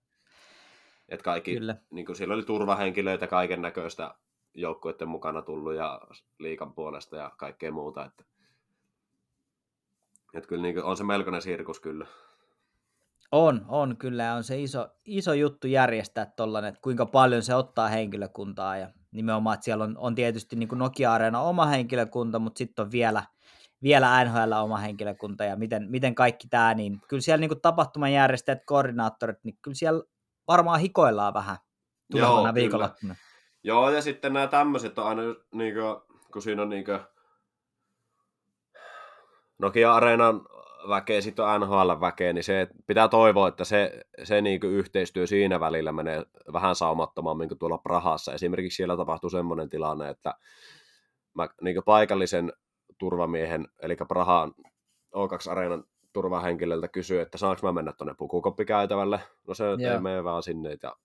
[1.12, 1.76] että kaikki, kyllä.
[1.90, 4.16] niin kuin siellä oli turvahenkilöitä kaiken näköistä
[4.54, 6.02] joukkueiden mukana tullut ja
[6.40, 8.06] liikan puolesta ja kaikkea muuta.
[8.06, 8.24] Että,
[10.34, 12.06] että kyllä niin kuin, on se melkoinen sirkus kyllä.
[13.32, 14.34] On, on kyllä.
[14.34, 19.54] On se iso, iso juttu järjestää tollanen, että kuinka paljon se ottaa henkilökuntaa ja nimenomaan,
[19.54, 23.24] että siellä on, on tietysti niin Nokia-areena oma henkilökunta, mutta sitten on vielä,
[23.84, 28.66] vielä NHL oma henkilökunta ja miten, miten kaikki tämä, niin kyllä siellä niin tapahtuman järjestäjät,
[28.66, 30.04] koordinaattorit, niin kyllä siellä
[30.48, 31.58] varmaan hikoillaan vähän
[32.12, 32.54] tulevana Joo, kyllä.
[32.54, 33.16] viikonloppuna.
[33.64, 35.22] Joo, ja sitten nämä tämmöiset on aina,
[35.54, 37.00] niin kuin, kun siinä on niin kuin,
[39.60, 40.42] Nokia-areenan
[40.90, 45.60] väkeä, sitten on NHL-väkeä, niin se pitää toivoa, että se, se niin kuin yhteistyö siinä
[45.60, 48.34] välillä menee vähän saumattomammin kuin tuolla Prahassa.
[48.34, 50.34] Esimerkiksi siellä tapahtuu semmoinen tilanne, että
[51.34, 52.54] mä niin kuin paikallisen
[52.98, 54.54] turvamiehen, eli Prahaan
[55.16, 55.84] O2-areenan
[56.14, 59.20] turvahenkilöltä kysyi, että saanko mä mennä tuonne pukukoppikäytävälle.
[59.48, 60.78] No se, että ei mene vaan sinne.
[60.84, 60.96] Ja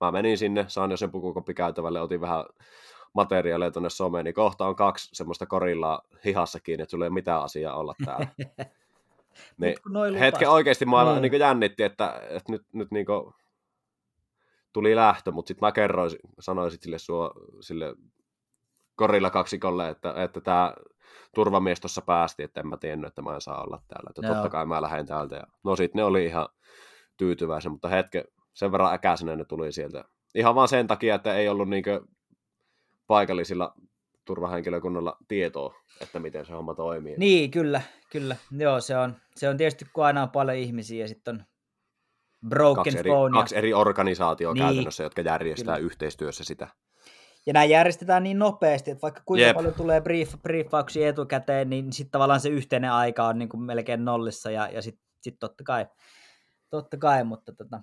[0.00, 2.44] mä menin sinne, saan jo sen pukukoppikäytävälle, otin vähän
[3.12, 7.14] materiaalia tuonne someen, niin kohta on kaksi semmoista korillaa hihassa kiinni, että sulla ei ole
[7.14, 8.26] mitään asiaa olla täällä.
[9.58, 9.76] niin,
[10.18, 11.40] hetken oikeasti mua Niin.
[11.40, 13.06] jännitti, että, että nyt, nyt niin
[14.72, 16.10] tuli lähtö, mutta sitten mä kerroin,
[16.40, 17.94] sanoin sit sille, suo, sille
[18.96, 20.74] korilla kaksikolle, että, että tämä
[21.34, 24.10] turvamies tuossa päästi, että en mä tiennyt, että mä en saa olla täällä.
[24.10, 24.34] Että Joo.
[24.34, 25.36] totta kai mä lähden täältä.
[25.36, 26.48] Ja, no sitten ne oli ihan
[27.16, 28.24] tyytyväisiä, mutta hetken
[28.54, 30.04] sen verran äkäisenä ne tuli sieltä.
[30.34, 32.00] Ihan vaan sen takia, että ei ollut niinkö
[33.06, 33.74] paikallisilla
[34.24, 37.14] turvahenkilökunnalla tietoa, että miten se homma toimii.
[37.18, 38.36] Niin, kyllä, kyllä.
[38.58, 41.44] Joo, se on, se on tietysti, kun aina on paljon ihmisiä ja sitten on
[42.48, 43.38] broken kaksi eri, phone.
[43.38, 44.66] kaksi ja, eri organisaatioa niin.
[44.66, 45.86] käytännössä, jotka järjestää Kyllä.
[45.86, 46.68] yhteistyössä sitä.
[47.46, 49.56] Ja nämä järjestetään niin nopeasti, että vaikka kuinka Jep.
[49.56, 54.04] paljon tulee brief, briefauksia etukäteen, niin sitten tavallaan se yhteinen aika on niin kuin melkein
[54.04, 55.86] nollissa ja, ja sitten sit totta kai,
[56.70, 57.82] totta kai, mutta tota,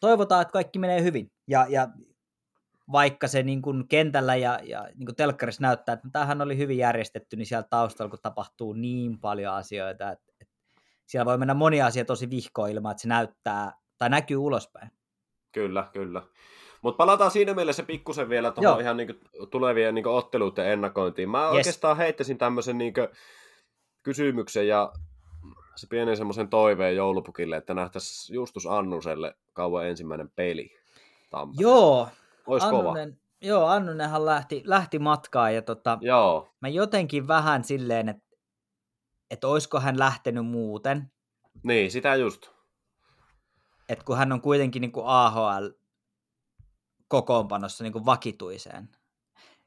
[0.00, 1.32] toivotaan, että kaikki menee hyvin.
[1.46, 1.88] Ja, ja
[2.92, 6.78] vaikka se niin kuin kentällä ja, ja niin kuin telkkarissa näyttää, että tämähän oli hyvin
[6.78, 10.54] järjestetty, niin siellä taustalla kun tapahtuu niin paljon asioita, että, että
[11.06, 14.90] siellä voi mennä moni asia tosi vihkoon ilman, että se näyttää tai näkyy ulospäin.
[15.52, 16.22] Kyllä, kyllä.
[16.82, 18.54] Mutta palataan siinä mielessä pikkusen vielä Joo.
[18.54, 19.14] tuohon ihan niinku
[19.50, 21.30] tulevien niinku otteluiden ennakointiin.
[21.30, 21.52] Mä Yes.
[21.56, 23.00] oikeastaan heittäisin tämmöisen niinku
[24.02, 24.92] kysymyksen ja
[25.76, 30.70] se pienen semmoisen toiveen joulupukille, että nähtäisiin Justus Annuselle kauan ensimmäinen peli.
[31.30, 31.60] Tampereella.
[31.72, 32.08] Joo,
[32.46, 32.78] Ois kova.
[32.78, 38.28] Annunen, joo, Annunenhan lähti, lähti matkaan ja tota, Joo, mä jotenkin vähän silleen, että
[39.30, 41.10] että olisiko hän lähtenyt muuten,
[41.62, 42.50] niin sitä just.
[43.88, 45.66] että kun hän on kuitenkin niin kuin AHL
[47.08, 48.88] kokoonpanossa niin kuin vakituiseen.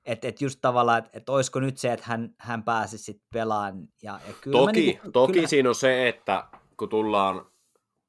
[0.05, 3.87] Että et just tavallaan, että et olisiko nyt se, että hän, hän pääsisi sitten pelaamaan.
[4.03, 7.45] Ja, ja kyllä Toki, niinku, toki kyllä, siinä on se, että kun tullaan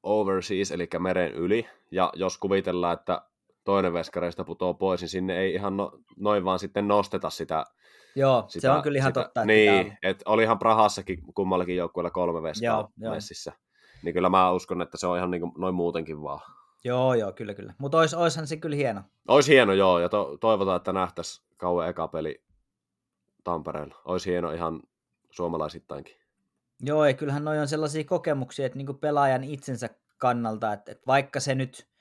[0.02, 3.22] overseas, eli meren yli, ja jos kuvitellaan, että
[3.64, 7.64] toinen veskareista putoo pois, niin sinne ei ihan no, noin vaan sitten nosteta sitä.
[8.16, 9.40] Joo, sitä se on kyllä ihan sitä, totta.
[9.40, 13.14] Että Niin, pitää- että olihan Prahassakin kummallakin joukkueella kolme veskaa Joo, joo, joo.
[13.14, 13.52] messissä.
[14.02, 16.40] Niin kyllä mä uskon, että se on ihan niin kuin noin muutenkin vaan.
[16.84, 17.74] Joo, joo, kyllä, kyllä.
[17.78, 19.02] Mutta ois, oishan se kyllä hieno.
[19.28, 22.44] Olisi hieno, joo, ja to, toivotaan, että nähtäisiin kauan eka peli
[23.44, 23.96] Tampereella.
[24.04, 24.82] Olisi hieno ihan
[25.30, 26.16] suomalaisittainkin.
[26.80, 31.40] Joo, ja kyllähän noi on sellaisia kokemuksia, että niinku pelaajan itsensä kannalta, että, että vaikka
[31.40, 31.92] se nyt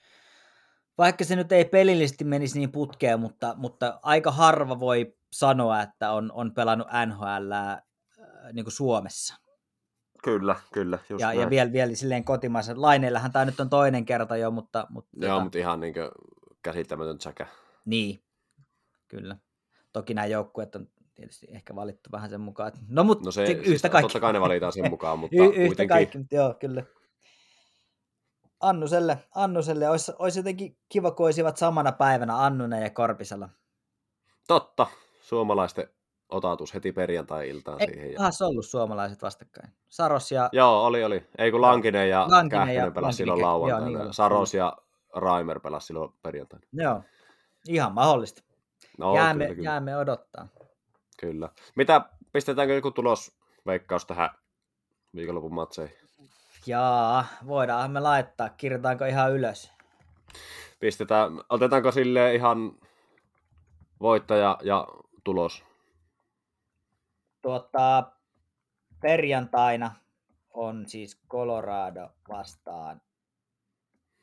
[0.98, 6.12] vaikka se nyt ei pelillisesti menisi niin putkeen, mutta, mutta aika harva voi sanoa, että
[6.12, 7.52] on, on pelannut NHL
[8.54, 9.36] niin kuin Suomessa.
[10.24, 11.00] Kyllä, kyllä.
[11.10, 11.50] Just Ja, ja näin.
[11.50, 12.82] vielä, vielä silleen kotimaisen.
[12.82, 15.94] Laineillähän tämä nyt on toinen kerta jo, mutta, mutta Joo, tota, mutta ihan niin
[16.64, 17.48] käsittämätön säkä.
[17.86, 18.24] niin,
[19.08, 19.38] kyllä.
[19.94, 22.68] Toki nämä joukkueet on tietysti ehkä valittu vähän sen mukaan.
[22.68, 24.02] Että, no mutta No se, yhtä siis kaikki.
[24.02, 25.88] Totta kai ne valitaan sen mukaan, mutta y- yhtä kuitenkin.
[25.88, 26.84] kaikki, mutta joo, kyllä.
[28.60, 33.50] Annuselle, Annuselle olisi, olisi jotenkin kiva, kun olisivat samana päivänä Annunen ja Korpisella.
[34.48, 34.88] Totta,
[35.22, 35.88] suomalaisten
[36.32, 38.12] otatus heti perjantai-iltaan Ei, siihen.
[38.12, 38.18] Ja...
[38.18, 39.70] taas ollut suomalaiset vastakkain.
[39.90, 40.50] Saros ja...
[40.52, 41.28] Joo, oli, oli.
[41.38, 43.98] Ei kun Lankinen ja Lankinen Kähkönen pelasi silloin lauantaina.
[43.98, 44.14] joo, niin.
[44.14, 44.78] Saros ja
[45.16, 46.66] Raimer pelasi silloin perjantaina.
[46.74, 47.04] Joo,
[47.68, 48.44] ihan mahdollista.
[48.98, 49.70] No, jäämme, kyllä, kyllä.
[49.70, 50.48] jäämme odottaa.
[51.18, 51.50] kyllä.
[51.76, 52.02] Mitä,
[52.34, 54.30] pistetäänkö joku tulos veikkaus tähän
[55.16, 55.96] viikonlopun matseihin?
[56.66, 58.50] Jaa, voidaan me laittaa.
[58.50, 59.72] Kirjoitaanko ihan ylös?
[60.80, 62.72] Pistetään, otetaanko sille ihan
[64.02, 64.88] voittaja ja
[65.24, 65.64] tulos?
[67.42, 68.12] Tuota,
[69.02, 69.96] perjantaina
[70.54, 73.02] on siis Colorado vastaan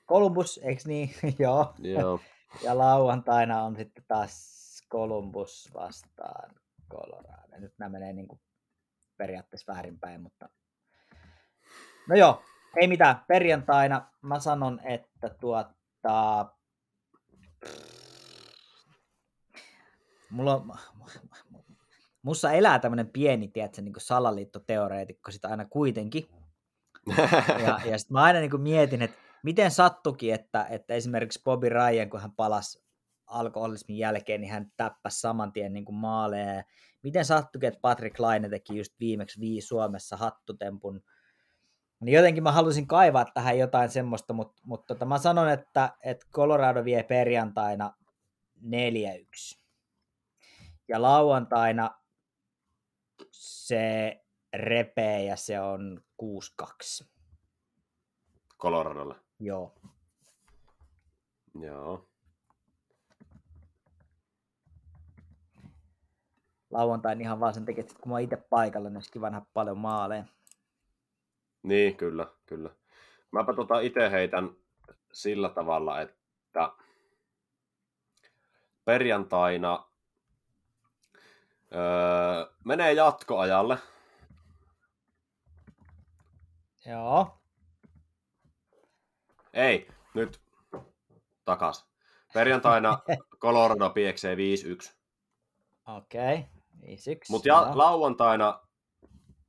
[0.08, 1.10] Columbus, eikö niin?
[1.38, 1.74] Joo.
[1.78, 2.20] Joo.
[2.62, 4.58] Ja lauantaina on sitten taas
[4.90, 6.54] Columbus vastaan
[6.90, 7.58] Colorado.
[7.58, 8.40] Nyt nämä menee niin kuin
[9.16, 10.48] periaatteessa väärinpäin, mutta...
[12.08, 12.42] No joo,
[12.76, 13.24] ei mitään.
[13.28, 16.46] Perjantaina mä sanon, että tuota...
[20.30, 20.78] Mulla on...
[22.22, 26.28] Mussa elää tämmöinen pieni, tiedätkö, niin salaliittoteoreetikko sit aina kuitenkin.
[27.64, 32.10] Ja, ja sitten mä aina niin mietin, että miten sattukin, että, että esimerkiksi Bobby Ryan,
[32.10, 32.84] kun hän palasi
[33.26, 36.54] alkoholismin jälkeen, niin hän täppäsi saman tien niin kuin maaleja.
[36.54, 36.64] Ja
[37.02, 41.02] miten sattukin, että Patrick Laine teki just viimeksi vii Suomessa hattutempun.
[42.00, 46.26] Niin jotenkin mä halusin kaivaa tähän jotain semmoista, mutta, mutta tota, mä sanon, että, että
[46.32, 47.92] Colorado vie perjantaina
[48.62, 48.68] 4-1.
[50.88, 51.90] Ja lauantaina
[53.32, 54.20] se
[54.52, 56.00] repee ja se on
[57.02, 57.06] 6-2.
[58.58, 59.14] Coloradolle.
[59.40, 59.74] Joo.
[61.60, 62.08] Joo.
[66.70, 69.46] Lauantain ihan vaan sen takia, että kun mä oon itse paikalla, niin olisi kiva nähdä
[69.54, 70.24] paljon maaleja.
[71.62, 72.70] Niin, kyllä, kyllä.
[73.30, 74.50] Mäpä tota itse heitän
[75.12, 76.72] sillä tavalla, että
[78.84, 79.87] perjantaina
[81.74, 83.78] öö, menee jatkoajalle.
[86.86, 87.38] Joo.
[89.52, 90.40] Ei, nyt
[91.44, 91.86] takas.
[92.34, 92.98] Perjantaina
[93.42, 94.38] Colorado pieksee 5-1.
[95.96, 96.34] Okei.
[96.34, 96.44] Okay.
[96.82, 98.60] 5 Mutta ja, lauantaina,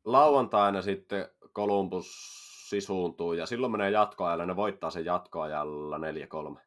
[0.05, 2.07] lauantaina sitten Columbus
[2.69, 4.45] sisuuntuu ja silloin menee jatkoajalle.
[4.45, 6.59] Ne voittaa sen jatkoajalla 4-3.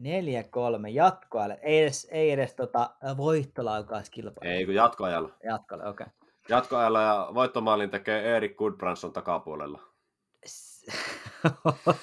[0.00, 1.58] 4-3 jatkoajalle.
[1.62, 4.54] Ei edes, ei edes tota voittolaukauskilpailu.
[4.54, 5.30] Ei kun jatkoajalla.
[5.44, 6.06] Jatkoajalle, okei.
[6.06, 6.22] Okay.
[6.48, 9.80] Jatkoajalla ja voittomaalin tekee Erik Goodbranson takapuolella.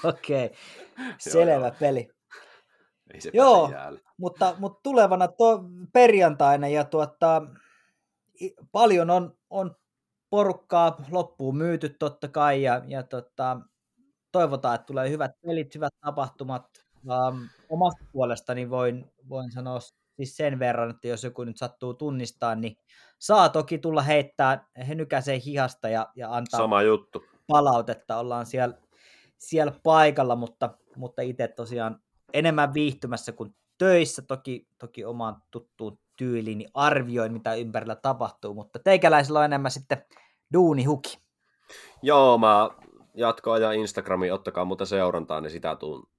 [0.03, 0.49] okei.
[0.99, 1.15] Okay.
[1.17, 1.75] Selvä joo.
[1.79, 2.09] peli.
[3.13, 3.71] Ei se Joo.
[4.17, 5.63] Mutta, mutta tulevana to,
[5.93, 7.41] perjantaina ja tuota,
[8.71, 9.75] paljon on, on
[10.29, 13.59] porukkaa loppuun myyty totta kai ja, ja tota,
[14.31, 16.65] toivotaan, että tulee hyvät pelit, hyvät tapahtumat.
[17.05, 19.79] Um, omasta puolestani voin, voin sanoa
[20.15, 22.77] siis sen verran, että jos joku nyt sattuu tunnistaa, niin
[23.19, 27.23] saa toki tulla heittää henykäseen hihasta ja, ja antaa Sama juttu.
[27.47, 28.77] palautetta, ollaan siellä,
[29.37, 31.99] siellä paikalla, mutta, mutta itse tosiaan
[32.33, 39.39] enemmän viihtymässä kuin töissä, toki, toki omaan tuttuun tyyliini arvioin, mitä ympärillä tapahtuu, mutta teikäläisellä
[39.39, 40.05] on enemmän sitten
[40.53, 41.17] duunihuki.
[42.01, 42.69] Joo, mä
[43.13, 46.09] jatkoa ja Instagramiin, ottakaa muuta seurantaa, niin sitä tuun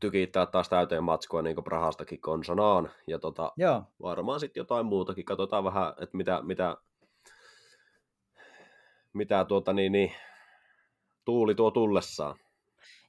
[0.00, 2.90] tykittää taas täyteen matskua niin Prahastakin konsanaan.
[3.06, 5.24] Ja tota, Joo, varmaan sitten jotain muutakin.
[5.24, 6.76] Katsotaan vähän, että mitä, mitä,
[9.12, 10.12] mitä tuota niin, niin,
[11.24, 12.36] tuuli tuo tullessaan.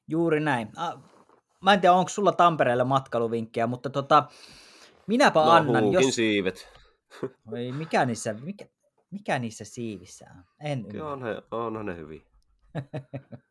[0.08, 0.72] juuri näin.
[1.62, 4.24] Mä en tiedä, onko sulla Tampereelle matkailuvinkkejä, mutta tota,
[5.08, 6.16] minäpä No, annan, jos...
[6.16, 6.68] siivet.
[7.52, 8.66] Oi, mikä, niissä, mikä,
[9.12, 10.44] mikä niissä siivissä on?
[10.60, 11.30] En Kyllä ymmärrä.
[11.30, 12.26] on he, onhan ne hyvin.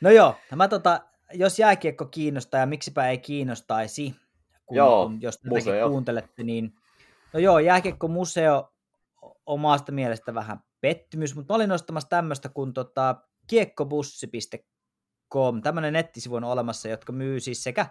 [0.00, 1.00] No joo, mä tota,
[1.32, 4.14] jos jääkiekko kiinnostaa ja miksipä ei kiinnostaisi,
[4.66, 5.88] kun, Joo, kun jos tätäkin museo.
[5.88, 6.74] kuuntelette, niin
[7.32, 8.72] no joo, jääkiekkomuseo
[9.46, 13.16] omasta mielestä vähän pettymys, mutta mä olin nostamassa tämmöistä kuin tota,
[13.46, 17.86] kiekkobussi.com, tämmöinen nettisivu on olemassa, jotka myy siis sekä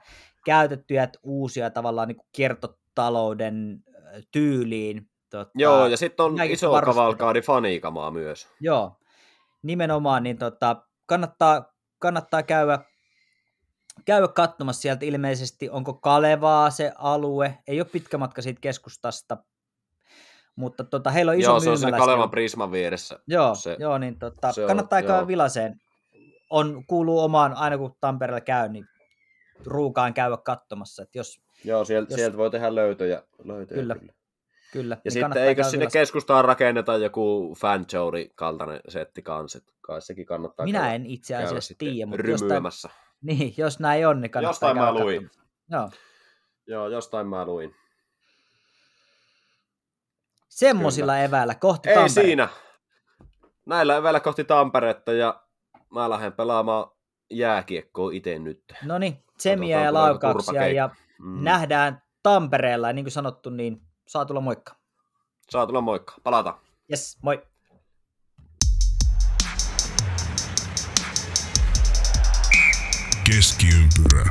[0.45, 3.83] käytettyjä että uusia tavallaan niin kiertotalouden
[4.31, 5.09] tyyliin.
[5.29, 8.47] Tota, Joo, ja sitten on iso kavalkaadi fanikamaa myös.
[8.59, 8.99] Joo,
[9.63, 12.79] nimenomaan, niin tota, kannattaa, kannattaa käydä,
[14.05, 19.37] käydä katsomassa sieltä ilmeisesti, onko Kalevaa se alue, ei ole pitkä matka siitä keskustasta,
[20.55, 22.29] mutta tota, heillä on iso Joo, se on myymälä Kalevan.
[22.29, 23.19] Prisman vieressä.
[23.27, 25.27] Joo, se- joo niin tota, se on- kannattaa käydä joo.
[25.27, 25.79] Vilaseen.
[26.49, 28.85] On, kuuluu omaan, aina kun Tampereella käy, niin
[29.65, 33.23] ruukaan käydä katsomassa, että jos, Joo, sieltä, Jos- sieltä voi tehdä löytöjä.
[33.43, 33.95] löytöjä Kyllä.
[33.95, 34.13] kyllä.
[34.71, 34.95] kyllä.
[34.95, 36.01] Ja niin sitten eikö käydä sinne Vilaseen.
[36.01, 41.47] keskustaan rakenneta joku fanchori kaltainen setti kanssa, kai sekin kannattaa Minä käydä, en itse käydä
[41.47, 42.63] asiassa tiedä, mutta jostain.
[43.25, 45.23] Niin, jos näin on, niin kannattaa Jostain mä luin.
[45.23, 45.51] katsomassa.
[45.71, 45.89] Joo.
[46.67, 47.75] Joo, jostain mä luin.
[50.49, 52.47] Semmoisilla eväillä kohti Ei siinä.
[53.65, 55.43] Näillä eväillä kohti Tamperetta ja
[55.89, 56.87] mä lähden pelaamaan
[57.31, 58.63] jääkiekkoa itse nyt.
[58.83, 61.43] No niin, tsemiä ja laukauksia ja Mm.
[61.43, 62.87] nähdään Tampereella.
[62.87, 64.75] Ja niin kuin sanottu, niin saa tulla moikka.
[65.49, 66.13] Saa tulla moikka.
[66.23, 66.59] Palataan.
[66.91, 67.41] Yes, moi.
[73.25, 74.25] Keskiympyrä.